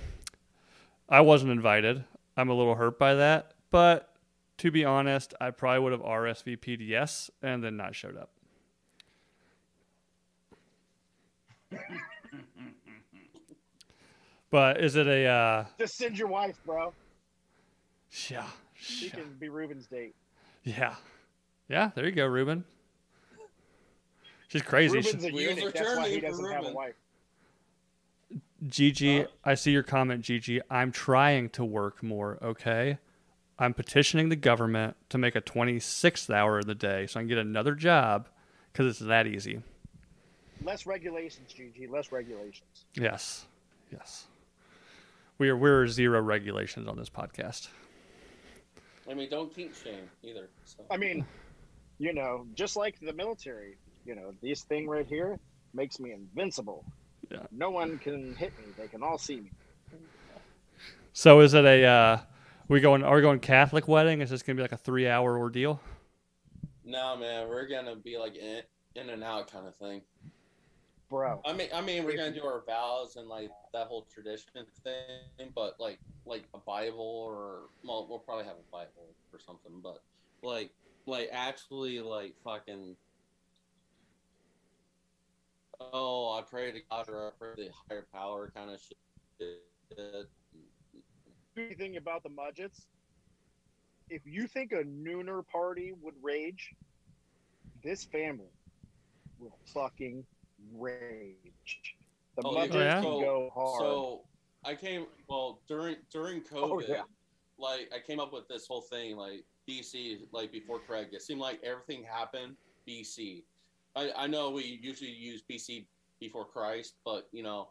[1.09, 2.05] I wasn't invited.
[2.37, 4.15] I'm a little hurt by that, but
[4.59, 8.29] to be honest, I probably would have RSVP'd yes and then not showed up.
[14.49, 16.93] but is it a uh Just send your wife, bro.
[18.29, 18.47] Yeah.
[18.75, 19.15] She Yeah.
[19.15, 20.15] can be Ruben's date.
[20.63, 20.95] Yeah.
[21.68, 22.63] Yeah, there you go, Ruben.
[24.47, 25.01] She's crazy.
[25.01, 25.74] She- Ruben's a Wheels eunuch.
[25.74, 26.93] That's why he doesn't have a wife.
[28.68, 29.28] Gigi, Huh?
[29.43, 30.61] I see your comment, Gigi.
[30.70, 32.97] I'm trying to work more, okay?
[33.59, 37.28] I'm petitioning the government to make a 26th hour of the day so I can
[37.28, 38.28] get another job
[38.72, 39.61] because it's that easy.
[40.63, 41.88] Less regulations, Gigi.
[41.88, 42.86] Less regulations.
[42.95, 43.45] Yes.
[43.91, 44.28] Yes.
[45.38, 47.68] We are we're zero regulations on this podcast.
[49.09, 50.47] I mean, don't kink shame either.
[50.63, 50.84] So.
[50.89, 51.26] I mean,
[51.97, 55.39] you know, just like the military, you know, this thing right here
[55.73, 56.85] makes me invincible.
[57.31, 57.39] Yeah.
[57.51, 58.65] No one can hit me.
[58.77, 59.51] They can all see me.
[61.13, 62.19] So is it a uh
[62.67, 64.21] we going are we going Catholic wedding?
[64.21, 65.79] Is this gonna be like a three hour ordeal?
[66.83, 68.61] No, man, we're gonna be like in,
[68.95, 70.01] in and out kind of thing.
[71.09, 74.65] Bro, I mean, I mean, we're gonna do our vows and like that whole tradition
[74.83, 79.71] thing, but like, like a Bible or well, we'll probably have a Bible or something,
[79.83, 80.01] but
[80.41, 80.71] like,
[81.05, 82.95] like actually, like fucking.
[85.79, 89.59] Oh, I pray to God or I pray to the higher power kind of shit.
[91.55, 92.85] the thing about the Mudgetts,
[94.09, 96.73] if you think a nooner party would rage,
[97.83, 98.51] this family
[99.37, 100.23] will fucking
[100.73, 101.95] rage.
[102.37, 102.93] The Oh, Mudgetts oh, yeah?
[102.95, 103.79] can So- go hard.
[103.79, 104.21] So
[104.63, 106.89] I came well during during oh, COVID.
[106.89, 107.03] Oh, yeah.
[107.57, 111.07] Like I came up with this whole thing like BC like before Craig.
[111.11, 112.55] It seemed like everything happened
[112.88, 113.43] BC.
[113.95, 115.86] I I know we usually use BC
[116.20, 117.70] before Christ, but you know,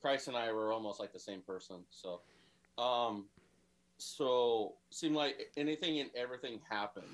[0.00, 1.76] Christ and I were almost like the same person.
[1.90, 2.20] So,
[2.82, 3.26] um,
[3.98, 7.06] so seemed like anything and everything happened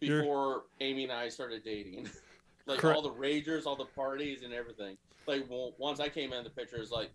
[0.00, 2.08] You're- before Amy and I started dating.
[2.66, 2.96] like Correct.
[2.96, 4.96] all the ragers, all the parties, and everything.
[5.26, 7.10] Like well, once I came in the picture, it's like,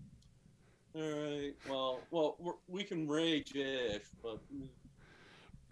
[0.95, 4.39] all right, well, well, we're, we can rage if, but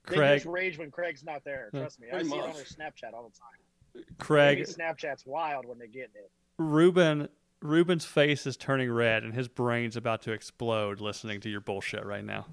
[0.03, 1.69] Craig just rage when Craig's not there.
[1.73, 2.07] Trust me.
[2.07, 2.55] I Pretty see it on much.
[2.55, 4.05] their Snapchat all the time.
[4.19, 6.31] Craig Maybe Snapchat's wild when they get it.
[6.57, 7.27] Ruben
[7.61, 12.05] Ruben's face is turning red and his brain's about to explode listening to your bullshit
[12.05, 12.45] right now.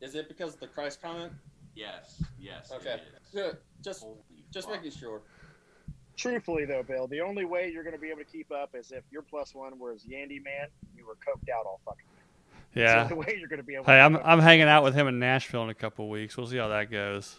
[0.00, 1.32] is it because of the Christ comment?
[1.74, 2.70] Yes, yes.
[2.72, 3.00] Okay,
[3.32, 3.56] is.
[3.82, 4.18] Just Holy
[4.52, 4.76] just fuck.
[4.76, 5.22] making sure.
[6.16, 8.92] Truthfully, though, Bill, the only way you're going to be able to keep up is
[8.92, 10.68] if your plus one was Yandy Man.
[10.94, 12.04] You were coked out all fucking.
[12.74, 13.02] Yeah.
[13.02, 13.84] It's the way you're going to be able.
[13.84, 14.16] Hey, to I'm.
[14.16, 16.36] I'm hanging out with him in Nashville in a couple weeks.
[16.36, 17.36] We'll see how that goes.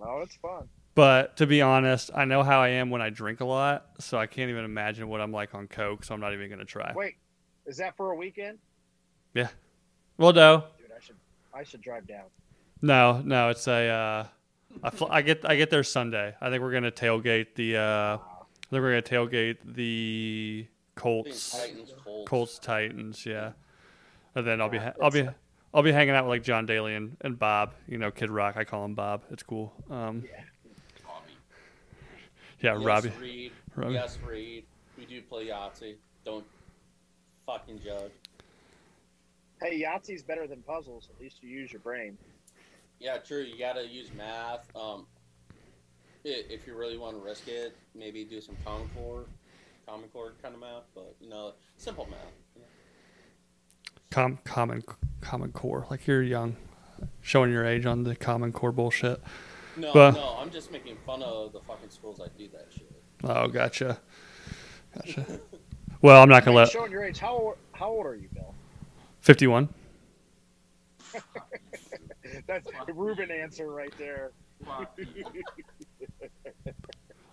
[0.00, 0.68] Oh, it's fun.
[0.94, 4.18] But to be honest, I know how I am when I drink a lot, so
[4.18, 6.04] I can't even imagine what I'm like on coke.
[6.04, 6.92] So I'm not even gonna try.
[6.94, 7.14] Wait,
[7.64, 8.58] is that for a weekend?
[9.32, 9.48] Yeah.
[10.18, 11.16] Well, no, Dude, I should.
[11.54, 12.24] I should drive down.
[12.82, 13.48] no, no.
[13.50, 13.88] It's a.
[13.88, 14.26] Uh,
[14.82, 16.34] I, fl- I get I get there Sunday.
[16.40, 17.76] I think we're gonna tailgate the.
[17.76, 17.80] Uh,
[18.18, 18.46] Wow.
[18.52, 21.50] I think we're gonna tailgate the Colts.
[21.52, 22.28] Titans, Colts.
[22.30, 23.52] Colts Titans, yeah.
[24.34, 25.28] And then I'll be Yeah, ha- I'll be
[25.72, 27.74] I'll be hanging out with like John Daly and, and Bob.
[27.86, 28.56] You know, Kid Rock.
[28.56, 29.22] I call him Bob.
[29.30, 29.72] It's cool.
[29.90, 30.24] Um,
[31.04, 31.32] Hobby.
[32.60, 33.12] yeah, yes, Robbie.
[33.20, 33.52] Reed.
[33.76, 33.94] Robbie.
[33.94, 34.64] Yes, Reed.
[34.98, 35.94] We do play Yahtzee.
[36.24, 36.44] Don't
[37.46, 38.10] fucking judge.
[39.62, 41.08] Hey, Yahtzee's better than puzzles.
[41.14, 42.16] At least you use your brain.
[42.98, 43.42] Yeah, true.
[43.42, 44.66] You gotta use math.
[44.76, 45.06] Um,
[46.24, 49.24] if you really want to risk it, maybe do some Common Core,
[49.86, 50.84] Common Core kind of math.
[50.94, 52.18] But you know, simple math.
[52.54, 52.66] you know.
[54.10, 54.82] Com- common
[55.20, 55.86] Common Core.
[55.90, 56.56] Like you're young,
[57.20, 59.20] showing your age on the Common Core bullshit.
[59.76, 62.90] No, But- no, I'm just making fun of the fucking schools that do that shit.
[63.24, 64.00] Oh, gotcha,
[64.94, 65.26] gotcha.
[66.02, 67.18] Well, I'm not gonna Hey, let showing your age.
[67.18, 68.54] How old, how old are you, Bill?
[69.20, 69.68] 51.
[72.46, 74.30] That's the Ruben answer right there.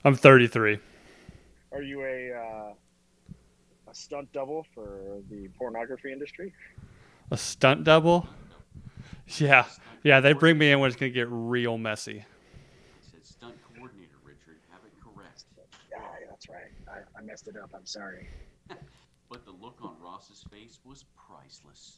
[0.04, 0.80] I'm 33.
[1.72, 2.74] Are you a uh, a
[3.98, 6.54] stunt double for the pornography industry?
[7.32, 8.28] A stunt double?
[9.38, 9.66] Yeah,
[10.04, 10.20] yeah.
[10.22, 12.20] They bring me in when it's gonna get real messy.
[12.20, 14.58] I said stunt coordinator, Richard.
[14.72, 15.44] Have it correct.
[15.92, 16.72] Yeah, that's right.
[16.90, 17.72] I, I messed it up.
[17.74, 18.28] I'm sorry.
[19.30, 21.98] But the look on Ross's face was priceless.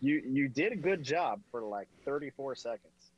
[0.00, 3.10] You you did a good job for like 34 seconds.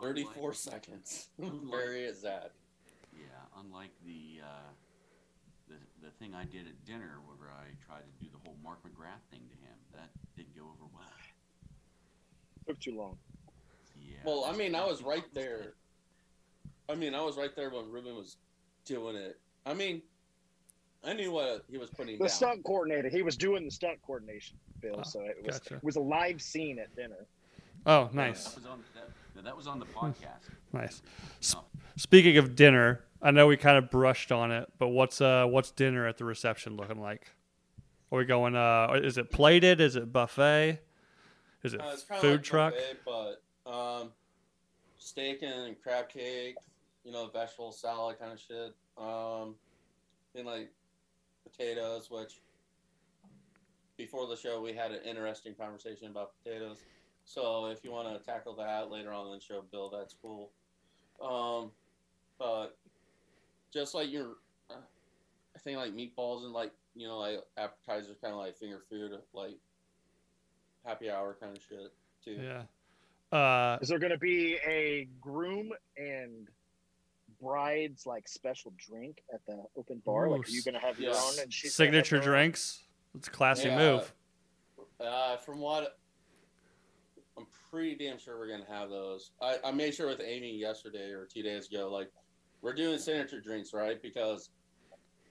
[0.00, 1.30] Thirty-four seconds.
[1.42, 2.52] Unlike- Very is that?
[3.12, 3.24] Yeah,
[3.60, 4.27] unlike the the the
[6.18, 9.40] thing I did at dinner where I tried to do the whole Mark McGrath thing
[9.48, 11.04] to him, that didn't go over well.
[12.66, 13.16] Took too long.
[14.00, 14.16] Yeah.
[14.24, 15.74] Well, I mean, I was right there.
[16.88, 18.36] I mean, I was right there when Ruben was
[18.84, 19.38] doing it.
[19.66, 20.02] I mean,
[21.04, 22.28] I knew what he was putting The down.
[22.28, 23.08] stunt coordinator.
[23.08, 24.96] He was doing the stunt coordination, Bill.
[24.98, 25.74] Oh, so it was gotcha.
[25.76, 27.26] it was a live scene at dinner.
[27.86, 28.82] Oh, That nice, was on
[29.34, 30.48] that, that was on the podcast.
[30.72, 31.00] nice.
[31.40, 31.54] S-
[31.96, 35.70] Speaking of dinner, I know we kind of brushed on it, but what's uh what's
[35.70, 37.32] dinner at the reception looking like?
[38.10, 38.56] Are we going?
[38.56, 39.80] Uh, is it plated?
[39.80, 40.80] Is it buffet?
[41.62, 42.74] Is it Uh, food like truck?
[42.74, 44.12] buffet, but um,
[44.98, 46.56] steak and crab cake,
[47.04, 48.74] you know, vegetable salad kind of shit.
[48.96, 49.56] Um,
[50.34, 50.70] and like
[51.44, 52.40] potatoes, which
[53.96, 56.78] before the show we had an interesting conversation about potatoes.
[57.24, 60.50] So if you want to tackle that later on in the show, Bill, that's cool.
[61.20, 61.72] Um,
[62.38, 62.78] but
[63.72, 64.36] just like your,
[64.70, 64.74] uh,
[65.54, 69.12] I think like meatballs and like you know like appetizers, kind of like finger food,
[69.32, 69.56] like
[70.84, 71.92] happy hour kind of shit
[72.24, 72.40] too.
[72.42, 72.62] Yeah.
[73.36, 76.48] Uh, Is there going to be a groom and
[77.42, 80.28] bride's like special drink at the open bar?
[80.30, 81.32] like, Ooh, are you going to have your yes.
[81.36, 82.82] own and she's signature drinks.
[83.14, 83.76] It's a classy Yeah.
[83.78, 84.12] move.
[84.98, 85.98] Uh, from what
[87.36, 89.30] I'm pretty damn sure we're gonna have those.
[89.40, 92.10] I, I made sure with Amy yesterday or two days ago, like
[92.62, 94.00] we're doing signature drinks, right?
[94.02, 94.50] Because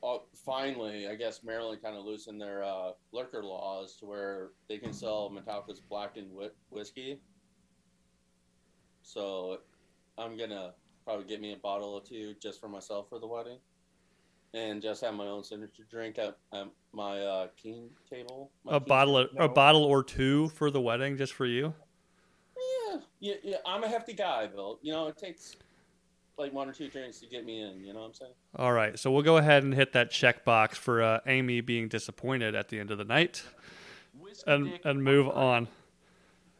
[0.03, 4.77] uh, finally, I guess Maryland kind of loosened their uh, liquor laws to where they
[4.77, 7.19] can sell Metallica's blackened whi- whiskey.
[9.01, 9.59] So
[10.17, 10.73] I'm gonna
[11.05, 13.59] probably get me a bottle or two just for myself for the wedding,
[14.53, 18.51] and just have my own signature drink at, at my uh, king table.
[18.63, 21.73] my A king bottle, of, a bottle or two for the wedding, just for you.
[22.57, 23.57] Yeah, yeah, yeah.
[23.65, 24.79] I'm a hefty guy, Bill.
[24.81, 25.55] You know, it takes
[26.37, 27.83] like one or two drinks to get me in.
[27.83, 28.31] You know what I'm saying?
[28.55, 31.87] All right, so we'll go ahead and hit that check box for uh, Amy being
[31.87, 33.43] disappointed at the end of the night,
[34.19, 35.67] Whiskey and dick, and move one on.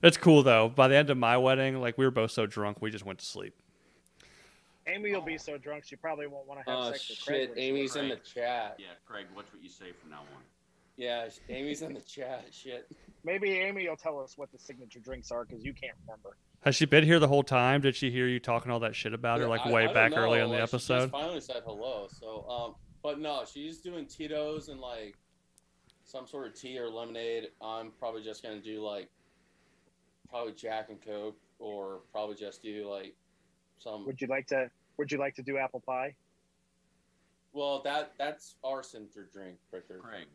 [0.03, 0.69] It's cool though.
[0.69, 3.19] By the end of my wedding, like we were both so drunk, we just went
[3.19, 3.53] to sleep.
[4.88, 7.39] Amy will be so drunk she probably won't want to have Oh sex with Craig.
[7.39, 7.49] shit!
[7.49, 8.78] when she Amy's in the chat.
[8.80, 10.41] Yeah, Craig, watch what you say from now on.
[10.95, 12.45] Yeah, Amy's in the chat.
[12.51, 12.89] Shit.
[13.23, 16.38] Maybe Amy will tell us what the signature drinks are because you can't remember.
[16.62, 17.82] Has she been here the whole time?
[17.82, 20.12] Did she hear you talking all that shit about her, like I- way I back
[20.12, 21.12] know, early in the like, she just episode?
[21.12, 22.08] finally said hello.
[22.12, 25.16] So, um, but no, she's doing Tito's and like
[26.03, 27.49] some sort of tea or lemonade.
[27.62, 29.10] I'm probably just gonna do like
[30.30, 33.16] probably Jack and Coke, or probably just do like
[33.78, 34.05] some.
[34.05, 34.70] Would you like to?
[34.97, 36.16] Would you like to do apple pie?
[37.53, 40.01] Well, that that's our center drink, Richard.
[40.01, 40.26] Craig,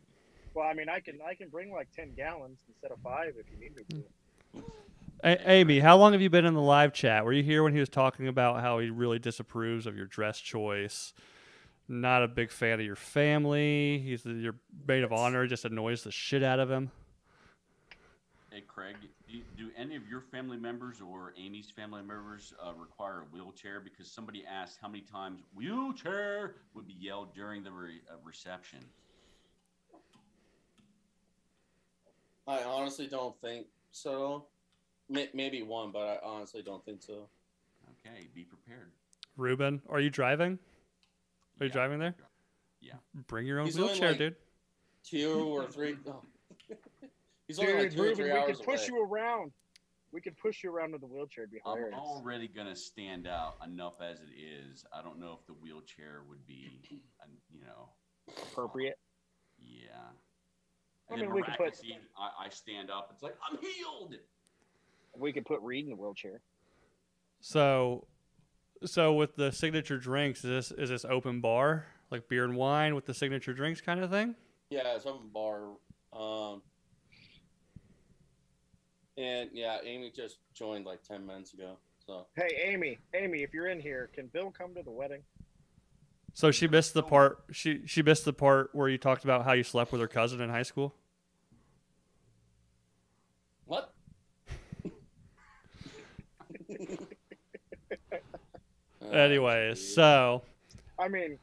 [0.55, 3.45] Well, I mean, I can I can bring like ten gallons instead of five if
[3.51, 4.63] you need me to.
[5.23, 7.23] A- Amy, how long have you been in the live chat?
[7.23, 10.39] Were you here when he was talking about how he really disapproves of your dress
[10.39, 11.13] choice?
[11.87, 13.99] Not a big fan of your family.
[13.99, 14.55] He's your
[14.87, 15.47] maid of honor.
[15.47, 16.91] Just annoys the shit out of him.
[18.51, 18.95] hey Craig,
[19.29, 23.79] do, do any of your family members or Amy's family members uh, require a wheelchair?
[23.79, 28.79] Because somebody asked how many times wheelchair would be yelled during the re- uh, reception.
[32.45, 34.45] I honestly don't think so.
[35.13, 37.27] May- Maybe one, but I honestly don't think so.
[38.05, 38.91] Okay, be prepared.
[39.37, 40.57] Ruben, are you driving?
[41.59, 41.73] Are you Yeah.
[41.73, 42.15] driving there?
[42.81, 42.95] Yeah.
[43.27, 44.35] Bring your own He's wheelchair, like- dude.
[45.03, 45.97] Two or three.
[46.07, 46.23] Oh.
[47.47, 48.97] He's only Dude, like two or Ruben, three we hours could push away.
[48.99, 49.51] you around.
[50.11, 51.43] We could push you around with the wheelchair.
[51.43, 54.85] It'd be I'm already gonna stand out enough as it is.
[54.93, 57.89] I don't know if the wheelchair would be, uh, you know,
[58.51, 58.97] Appropriate.
[59.59, 59.89] yeah.
[61.09, 63.09] I And mean, then we could put- miraculously, I, I stand up.
[63.13, 64.15] It's like I'm healed.
[65.17, 66.41] We could put Reed in the wheelchair.
[67.39, 68.07] So,
[68.85, 72.95] so with the signature drinks, is this is this open bar like beer and wine
[72.95, 74.35] with the signature drinks kind of thing?
[74.69, 75.69] Yeah, it's open bar.
[76.13, 76.61] Um,
[79.17, 81.77] and yeah, Amy just joined like ten minutes ago.
[82.05, 85.21] So Hey, Amy, Amy, if you're in here, can Bill come to the wedding?
[86.33, 87.43] So she missed the part.
[87.51, 90.41] She she missed the part where you talked about how you slept with her cousin
[90.41, 90.95] in high school.
[93.65, 93.93] what?
[99.13, 99.95] Anyways, geez.
[99.95, 100.41] so
[100.99, 101.37] I mean,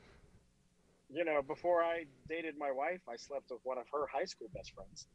[1.13, 4.49] you know, before I dated my wife, I slept with one of her high school
[4.55, 5.07] best friends.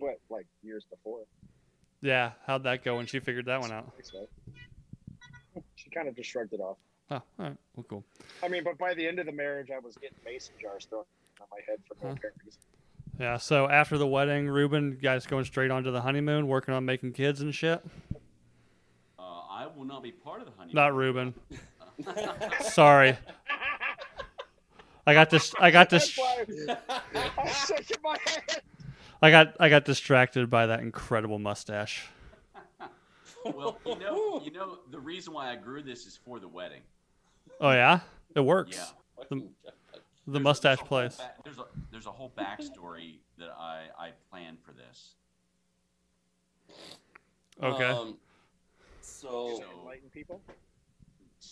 [0.00, 1.20] But like years before.
[2.02, 3.92] yeah, how'd that go when she figured that one out?
[4.02, 4.26] So,
[5.76, 6.78] She kind of just shrugged it off.
[7.10, 8.04] Oh, all right, well, cool.
[8.42, 11.04] I mean, but by the end of the marriage, I was getting mason jars thrown
[11.40, 12.14] on my head for no Huh.
[12.16, 12.60] apparent reason.
[13.20, 16.74] Yeah, so after the wedding, Ruben, you guys going straight on to the honeymoon, working
[16.74, 17.80] on making kids and shit.
[19.16, 20.74] Uh, I will not be part of the honeymoon.
[20.74, 21.34] Not Ruben.
[22.60, 23.16] Sorry,
[25.06, 25.54] I got this.
[25.60, 26.18] I got this.
[26.18, 28.62] I'm shaking my head.
[29.22, 29.54] I got.
[29.60, 32.08] I got distracted by that incredible mustache.
[33.44, 36.82] well, you know, you know, the reason why I grew this is for the wedding.
[37.60, 38.00] Oh yeah,
[38.34, 38.76] it works.
[38.76, 38.84] Yeah.
[39.18, 39.50] Fucking-
[40.26, 41.16] The There's a- mustache there's a whole plays.
[41.16, 45.14] ba- there's a there's a whole backstory that I I planned for this.
[47.62, 47.84] Okay.
[47.90, 48.16] Um,
[49.02, 50.40] so So- Enlighten people.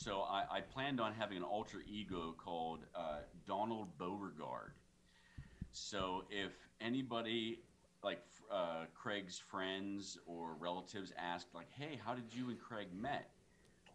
[0.02, 4.72] So I, I planned on having an alter ego called uh, Donald Beauregard.
[5.70, 6.50] So if
[6.80, 7.60] anybody
[8.02, 8.18] like
[8.50, 13.30] uh, Craig's friends or relatives asked, like, "Hey, how did you and Craig met?"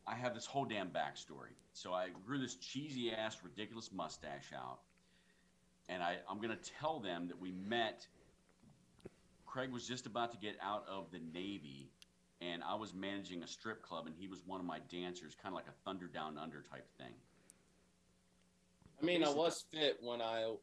[0.07, 1.55] I have this whole damn backstory.
[1.73, 4.79] So I grew this cheesy ass, ridiculous mustache out,
[5.89, 8.07] and I, I'm gonna tell them that we met.
[9.45, 11.89] Craig was just about to get out of the Navy,
[12.41, 15.53] and I was managing a strip club, and he was one of my dancers, kind
[15.53, 17.13] of like a Thunder Down Under type thing.
[19.01, 20.53] I mean, I was fit when I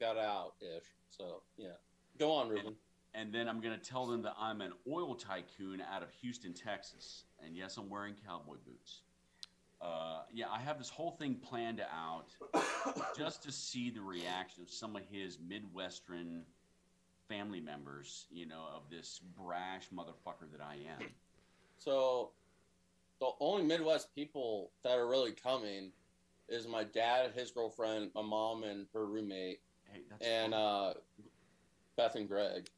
[0.00, 0.84] got out ish.
[1.10, 1.76] So yeah,
[2.18, 2.74] go on, Ruben.
[3.14, 6.52] And then I'm going to tell them that I'm an oil tycoon out of Houston,
[6.52, 7.24] Texas.
[7.42, 9.00] And yes, I'm wearing cowboy boots.
[9.80, 12.26] Uh, yeah, I have this whole thing planned out
[13.16, 16.42] just to see the reaction of some of his Midwestern
[17.28, 21.08] family members, you know, of this brash motherfucker that I am.
[21.78, 22.30] So
[23.20, 25.90] the only Midwest people that are really coming
[26.48, 29.60] is my dad, his girlfriend, my mom, and her roommate,
[29.90, 30.60] Hey, that's and fine.
[30.62, 30.94] uh,
[31.96, 32.68] Beth and Greg.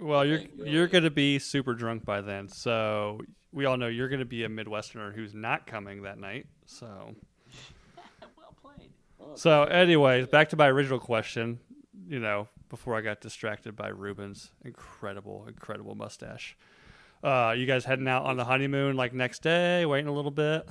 [0.00, 3.20] Well, you're think, you're going to be super drunk by then, so
[3.52, 6.46] we all know you're going to be a Midwesterner who's not coming that night.
[6.66, 6.86] So,
[8.36, 8.90] well played.
[9.20, 11.60] Oh, so anyways, back to my original question.
[12.08, 16.56] You know, before I got distracted by Ruben's incredible, incredible mustache.
[17.22, 19.84] Uh, you guys heading out on the honeymoon like next day?
[19.84, 20.68] Waiting a little bit.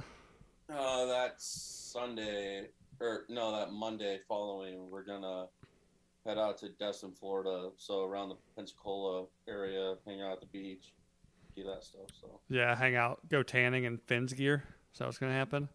[0.73, 2.67] Uh, that's Sunday,
[3.01, 4.89] or no, that Monday following.
[4.89, 5.47] We're gonna
[6.25, 7.69] head out to Destin, Florida.
[7.77, 10.93] So around the Pensacola area, hang out at the beach,
[11.55, 12.07] do that stuff.
[12.19, 14.63] So Yeah, hang out, go tanning in Finn's gear.
[14.93, 15.67] Is that what's going to happen?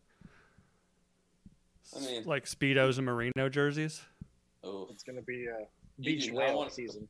[1.94, 4.02] I mean- like speedos and merino jerseys.
[4.64, 5.56] Oh, It's gonna be You
[6.00, 7.08] beach do whale want- season.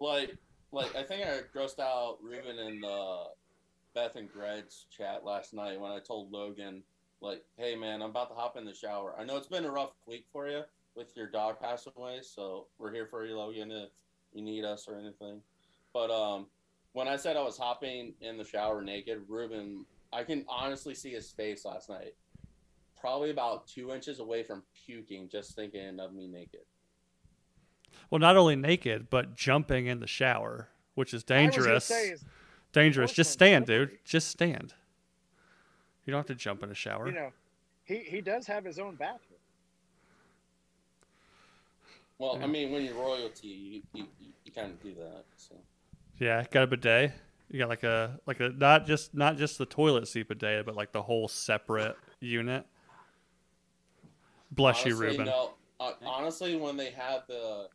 [0.00, 0.36] like,
[0.72, 3.24] like I think I grossed out Ruben and uh,
[3.94, 6.82] Beth and Greg's chat last night when I told Logan,
[7.20, 9.14] like, hey man, I'm about to hop in the shower.
[9.18, 10.62] I know it's been a rough week for you
[10.94, 13.90] with your dog passing away, so we're here for you, Logan, if
[14.34, 15.40] you need us or anything.
[15.94, 16.46] But um,
[16.92, 21.10] when I said I was hopping in the shower naked, Ruben, I can honestly see
[21.10, 22.14] his face last night,
[23.02, 26.60] probably about two inches away from puking, just thinking of me naked.
[28.08, 31.90] Well, not only naked, but jumping in the shower, which is I was gonna dangerous.
[31.90, 32.24] is,
[32.72, 33.12] dangerous.
[33.12, 33.98] Just stand, dude.
[34.04, 34.74] Just stand.
[36.06, 37.08] You don't have to jump in a shower.
[37.08, 37.32] you know,
[37.84, 39.40] he he does have his own bathroom.
[42.18, 42.44] Well, Yeah.
[42.44, 45.24] I mean, when you're royalty, you, you, you, you kind of do that.
[45.36, 45.56] So.
[46.18, 47.12] yeah, got a bidet.
[47.50, 50.76] You got like a like a not just not just the toilet seat bidet, but
[50.76, 52.64] like the whole separate unit.
[54.52, 55.26] Bless you, Ruben.
[55.26, 57.68] No, uh, honestly, when they had the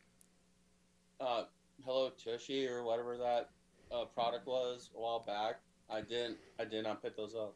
[1.19, 1.43] uh,
[1.85, 3.49] Hello Tushy or whatever that
[3.91, 5.55] uh, product was a while back,
[5.89, 6.37] I didn't.
[6.59, 7.53] I did not pick those up.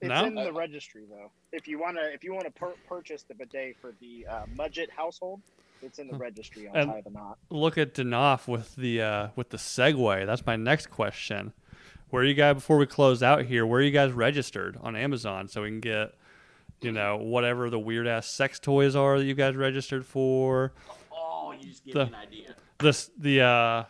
[0.00, 0.24] It's No?
[0.24, 1.30] in the registry though.
[1.52, 5.40] If you wanna if you wanna pur- purchase the bidet for the uh, Mudgett household,
[5.80, 7.38] it's in the registry on And- Tie the Knot.
[7.50, 10.26] Look at Danoff with the uh, with the segue.
[10.26, 11.52] That's my next question.
[12.10, 13.64] Where are you guys before we close out here?
[13.64, 16.12] Where are you guys registered on Amazon so we can get,
[16.82, 20.72] you know, whatever the weird ass sex toys are that you guys registered for?
[21.12, 22.54] Oh, you just gave The- me an idea.
[22.78, 23.84] This the uh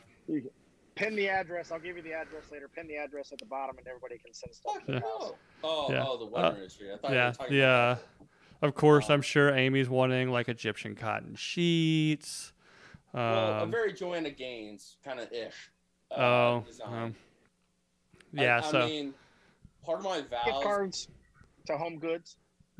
[0.95, 1.73] Pin the address.
[1.73, 2.69] I'll give you the address later.
[2.69, 4.99] Pin the address at the bottom, and everybody can send stuff to Yeah.
[4.99, 5.33] the house.
[5.65, 6.05] Oh, Yeah.
[6.07, 6.93] oh, the weather Uh, industry.
[6.93, 9.89] I thought you yeah were talking the uh, about of course Uh, I'm sure Amy's
[9.89, 12.53] wanting like Egyptian cotton sheets.
[13.15, 15.71] Um, well, a very Joanna Gaines kind of ish.
[16.11, 16.93] Uh, oh, design.
[16.95, 17.15] um,
[18.39, 18.59] I- yeah.
[18.63, 19.15] I, so mean,
[19.83, 20.45] part of my vows.
[20.45, 21.09] Gift cards
[21.67, 22.37] to Home Goods.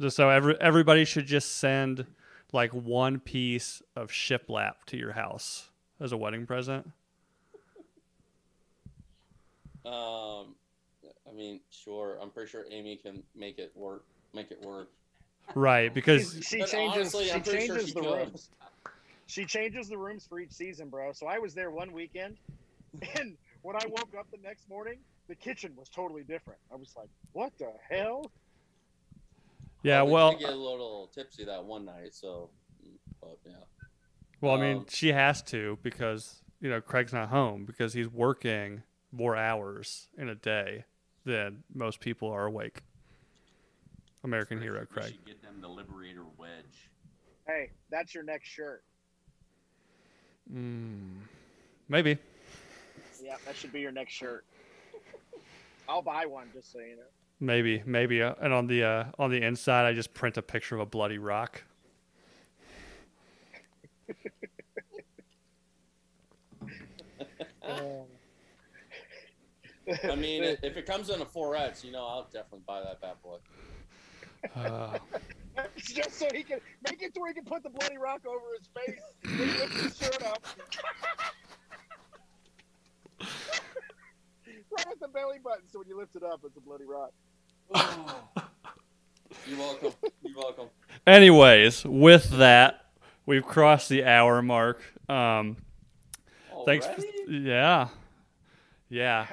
[0.09, 2.07] So every everybody should just send
[2.53, 5.71] like one piece of shiplap to your house
[6.01, 6.91] as a wedding present.
[9.85, 10.55] Um,
[11.29, 12.19] I mean, sure.
[12.21, 14.05] I'm pretty sure Amy can make it work.
[14.35, 14.89] Make it work.
[15.55, 16.75] Right, because She's- she changes.
[17.15, 18.11] honestly, she I'm sure changes she the could.
[18.29, 18.51] rooms.
[19.27, 21.13] She changes the rooms for each season, bro.
[21.13, 22.37] So I was there one weekend,
[23.19, 26.59] and when I woke up the next morning, the kitchen was totally different.
[26.73, 28.31] I was like, "What the hell?"
[29.83, 32.51] Yeah, Well, we well, get a little tipsy that one night, so.
[33.21, 33.53] But yeah.
[34.41, 38.09] well, I mean, um, she has to because you know Craig's not home because he's
[38.09, 40.85] working more hours in a day
[41.25, 42.83] than most people are awake.
[44.25, 45.13] American hero, We Craig.
[45.13, 46.91] should get them the Liberator wedge.
[47.47, 48.83] Hey, that's your next shirt.
[50.53, 51.19] Mm,
[51.89, 52.19] maybe.
[53.23, 54.45] Yeah, that should be your next shirt.
[55.89, 57.03] I'll buy one just so you know.
[57.43, 60.77] Maybe, maybe, uh, and on the uh, on the inside, I just print a picture
[60.77, 61.65] of a bloody rock.
[67.65, 68.05] Um,
[70.05, 73.21] I mean, if it comes in a 4X, you know, I'll definitely buy that bad
[73.23, 73.39] boy.
[74.57, 74.99] Uh,
[75.77, 78.41] just so he can make it to where he can put the bloody rock over
[78.59, 78.99] his face.
[79.23, 80.45] When he lifts his shirt up.
[84.73, 87.13] right at the belly button, so when you lift it up, it's a bloody rock.
[89.47, 89.93] You're welcome.
[90.23, 90.69] You're welcome.
[91.07, 92.87] Anyways, with that,
[93.27, 94.81] we've crossed the hour mark.
[95.09, 95.57] Um,
[96.65, 96.87] thanks.
[96.87, 97.89] For, yeah,
[98.89, 99.27] yeah.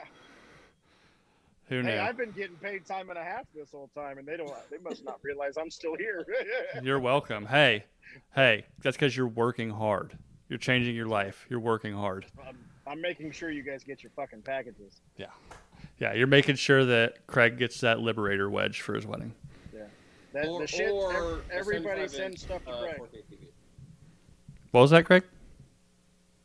[1.69, 1.89] Who knew?
[1.91, 4.51] Hey, I've been getting paid time and a half this whole time, and they don't.
[4.71, 6.25] They must not realize I'm still here.
[6.83, 7.45] You're welcome.
[7.45, 7.85] Hey,
[8.33, 10.17] hey, that's because you're working hard.
[10.49, 11.45] You're changing your life.
[11.47, 12.25] You're working hard.
[12.47, 12.57] I'm,
[12.87, 15.01] I'm making sure you guys get your fucking packages.
[15.17, 15.27] Yeah,
[15.99, 19.33] you're making sure that Craig gets that Liberator wedge for his wedding.
[20.31, 20.91] That, Or, the shit.
[20.91, 22.97] or everybody 75 sends stuff to uh, Greg.
[22.99, 23.47] 4K TV.
[24.71, 25.23] What was that, Craig?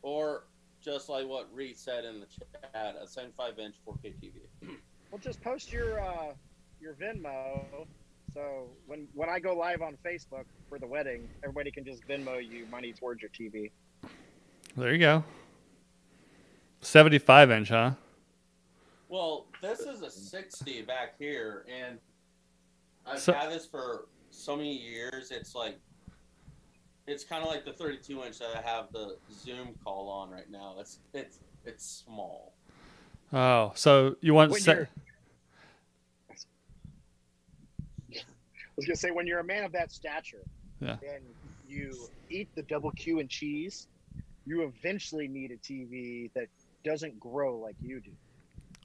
[0.01, 0.45] Or
[0.83, 4.33] just like what Reed said in the chat, a 75 inch 4K TV.
[5.11, 6.33] Well, just post your uh,
[6.81, 7.87] your Venmo.
[8.33, 12.45] So when when I go live on Facebook for the wedding, everybody can just Venmo
[12.45, 13.71] you money towards your TV.
[14.77, 15.23] There you go.
[16.81, 17.93] 75 inch, huh?
[19.15, 22.01] Well, this is a 60 back here, and
[23.07, 25.31] I've So- had this for so many years.
[25.31, 25.79] It's like,
[27.07, 30.51] it's kind of like the 32 inch that I have the Zoom call on right
[30.51, 30.75] now.
[30.81, 32.55] It's it's it's small.
[33.33, 34.89] Oh, so you want When se-
[36.33, 36.37] I
[38.75, 40.43] was gonna say when you're a man of that stature,
[40.81, 40.99] Yeah.
[41.09, 41.23] and
[41.69, 43.87] you eat the double Q and cheese,
[44.45, 46.49] you eventually need a TV that
[46.83, 48.11] doesn't grow like you do.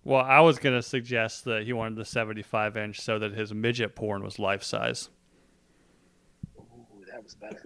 [0.04, 3.54] Well, I was going to suggest that he wanted the 75 inch so that his
[3.54, 5.10] midget porn was life size.
[6.58, 7.62] Ooh, that was better.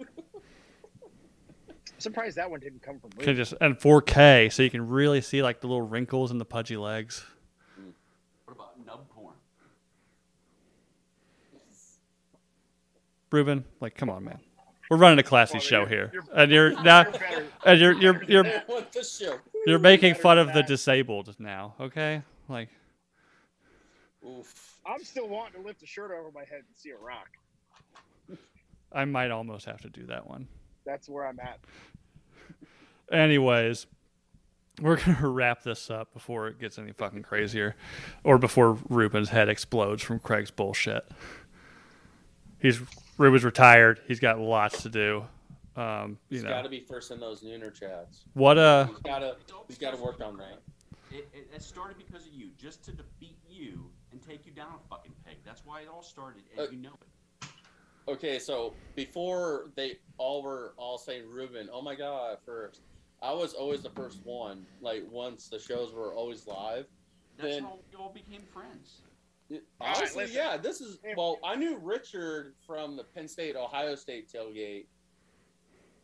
[1.68, 5.20] I'm surprised that one didn't come from Can just and 4K so you can really
[5.20, 7.24] see like the little wrinkles and the pudgy legs.
[7.76, 7.90] Hmm.
[8.46, 9.34] What about nub porn?
[13.30, 14.40] Ruben, like come on, man.
[14.94, 16.10] We're running a classy Well, show you're- here.
[16.12, 20.52] you're- And you're now You're and you're you're you're What the you're making fun of
[20.54, 22.22] the disabled now, okay?
[22.48, 22.68] Like
[24.24, 24.78] Oof.
[24.86, 27.26] I'm still wanting to lift a shirt over my head and see a rock.
[28.92, 30.46] I might almost have to do that one.
[30.86, 31.58] That's where I'm at.
[33.10, 33.86] Anyways,
[34.80, 37.74] we're gonna wrap this up before it gets any fucking crazier,
[38.22, 41.04] or before Ruben's head explodes from Craig's bullshit.
[42.64, 42.80] He's
[43.18, 44.00] Ruben's retired.
[44.08, 45.22] He's got lots to do.
[45.76, 48.24] Um, you He's know got to be first in those nooner chats.
[48.32, 48.56] what?
[48.56, 49.36] Uh, He's got to.
[49.68, 50.62] He's got to work on that.
[51.12, 54.68] It, it, it started because of you, just to defeat you and take you down
[54.82, 55.36] a fucking peg.
[55.44, 56.94] That's why it all started, and Uh, you know
[57.42, 57.48] it.
[58.08, 62.80] Okay, so before they all were all saying Ruben, oh my god, first,
[63.20, 64.64] I was always the first one.
[64.80, 66.86] Like once the shows were always live.
[67.36, 69.02] That's then- how we all became friends.
[69.50, 70.36] It- All right, Honestly, listen.
[70.36, 71.38] yeah, this is well.
[71.44, 74.86] I knew Richard from the Penn State Ohio State tailgate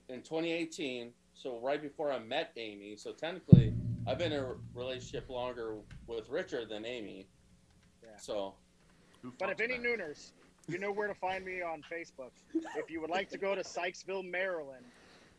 [0.09, 1.12] in 2018.
[1.35, 2.97] So right before I met Amy.
[2.97, 3.73] So technically,
[4.07, 5.77] I've been in a relationship longer
[6.07, 7.27] with Richard than Amy.
[8.03, 8.11] Yeah.
[8.19, 8.55] So
[9.39, 9.97] But if any better?
[9.97, 10.33] Nooners,
[10.69, 12.33] you know where to find me on Facebook.
[12.77, 14.85] If you would like to go to Sykesville, Maryland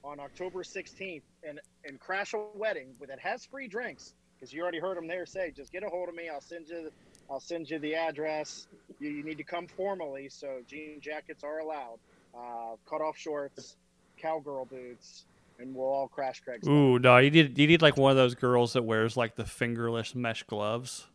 [0.04, 4.64] on October 16th and, and crash a wedding with that has free drinks, because you
[4.64, 6.30] already heard them there say, just get a hold of me.
[6.30, 6.92] I'll send you
[7.32, 8.68] I'll send you the address.
[9.00, 11.98] You, you need to come formally, so jean jackets are allowed.
[12.38, 13.78] Uh, cut off shorts,
[14.18, 15.26] cowgirl boots,
[15.60, 16.68] and we'll all crash Craig's.
[16.68, 19.46] ooh, no, you need you need like one of those girls that wears like the
[19.46, 21.08] fingerless mesh gloves.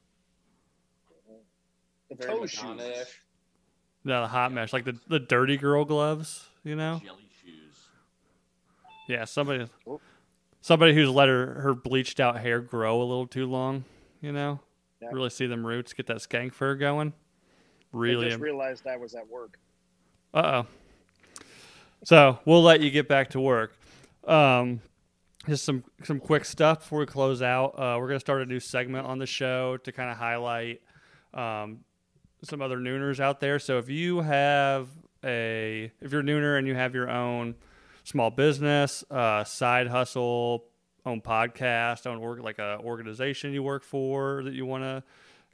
[2.09, 2.63] The very toe shoes.
[2.63, 3.23] Madonna-ish.
[4.05, 6.47] No, the hot mesh, like the the dirty girl gloves.
[6.65, 7.01] You know?
[7.05, 7.75] Jelly shoes.
[9.09, 10.01] Yeah, somebody Oh.
[10.61, 13.85] somebody who's let her her bleached out hair grow a little too long.
[14.21, 14.61] You know?
[15.07, 15.15] Yeah.
[15.15, 17.09] Really see them roots, get that skank fur going.
[17.09, 17.13] I
[17.93, 19.59] Really just realized I was at work.
[20.35, 20.67] Uh oh.
[22.05, 23.77] So we'll let you get back to work.
[24.27, 24.81] Um,
[25.49, 27.79] just some some quick stuff before we close out.
[27.79, 30.83] Uh, we're gonna start a new segment on the show to kind of highlight
[31.33, 31.81] um,
[32.43, 33.59] some other nooners out there.
[33.59, 34.89] So if you have
[35.25, 37.55] a if you're a nooner and you have your own
[38.05, 40.65] small business, uh, side hustle,
[41.07, 45.03] own podcast, own org- like a organization you work for that you want to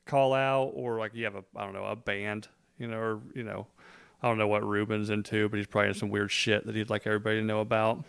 [0.06, 2.48] call out, or like you have a I don't know a band,
[2.78, 3.66] you know, or you know
[4.22, 6.90] I don't know what Ruben's into, but he's probably into some weird shit that he'd
[6.90, 8.04] like everybody to know about.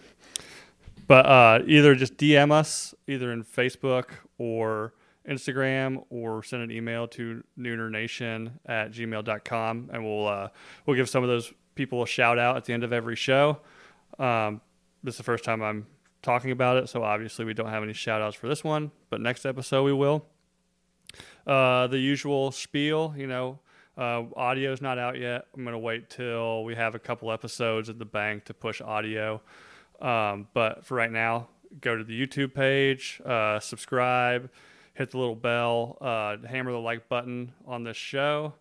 [1.05, 4.05] But uh, either just DM us, either in Facebook
[4.37, 4.93] or
[5.27, 10.47] Instagram, or send an email to noonernation at gmail.com, and we'll uh,
[10.85, 13.59] we'll give some of those people a shout out at the end of every show.
[14.17, 14.61] Um,
[15.03, 15.87] this is the first time I'm
[16.23, 19.21] talking about it, so obviously we don't have any shout outs for this one, but
[19.21, 20.25] next episode we will.
[21.45, 23.59] Uh, the usual spiel, you know,
[23.97, 25.45] uh, audio's not out yet.
[25.55, 29.41] I'm gonna wait till we have a couple episodes at the bank to push audio.
[30.01, 31.49] Um, but for right now,
[31.81, 34.49] go to the YouTube page, uh, subscribe,
[34.93, 38.53] hit the little bell, uh, hammer the like button on this show.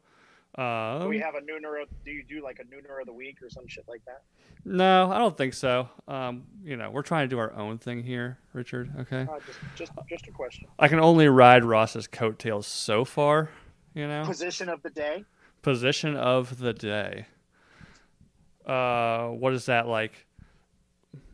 [0.57, 1.83] Um, Do we have a nooner?
[1.83, 4.23] Of, do you do like a nooner of the week or some shit like that?
[4.65, 5.89] No, I don't think so.
[6.09, 8.91] Um, you know, we're trying to do our own thing here, Richard.
[9.01, 10.67] Okay, Uh, just, just, just a question.
[10.79, 13.51] I can only ride Ross's coattails so far.
[13.95, 15.25] You know, Position of the day.
[15.63, 17.27] position of the day.
[18.67, 20.27] Uh, what is that like?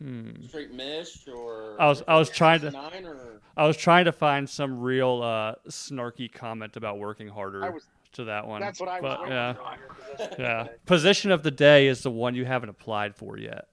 [0.02, 0.30] Hmm.
[0.48, 4.12] Straight mish or I was- I was trying to- nine or I was trying to
[4.12, 7.86] find some real uh, snarky comment about working harder I was.
[8.12, 8.60] To that one.
[8.60, 9.18] That's what I was.
[9.20, 9.78] but, yeah, on
[10.16, 10.64] position yeah.
[10.64, 10.70] day.
[10.86, 13.68] Position of the day is the one you haven't applied for yet.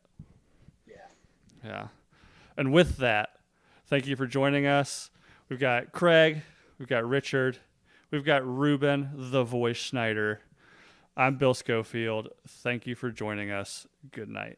[0.87, 0.95] Yeah.
[1.63, 1.87] Yeah.
[2.57, 3.29] And with that,
[3.87, 5.09] thank you for joining us.
[5.49, 6.41] We've got Craig,
[6.79, 7.59] we've got Richard,
[8.11, 10.41] we've got Ruben, the voice Schneider.
[11.17, 12.29] I'm Bill Schofield.
[12.47, 13.87] Thank you for joining us.
[14.11, 14.57] Good night.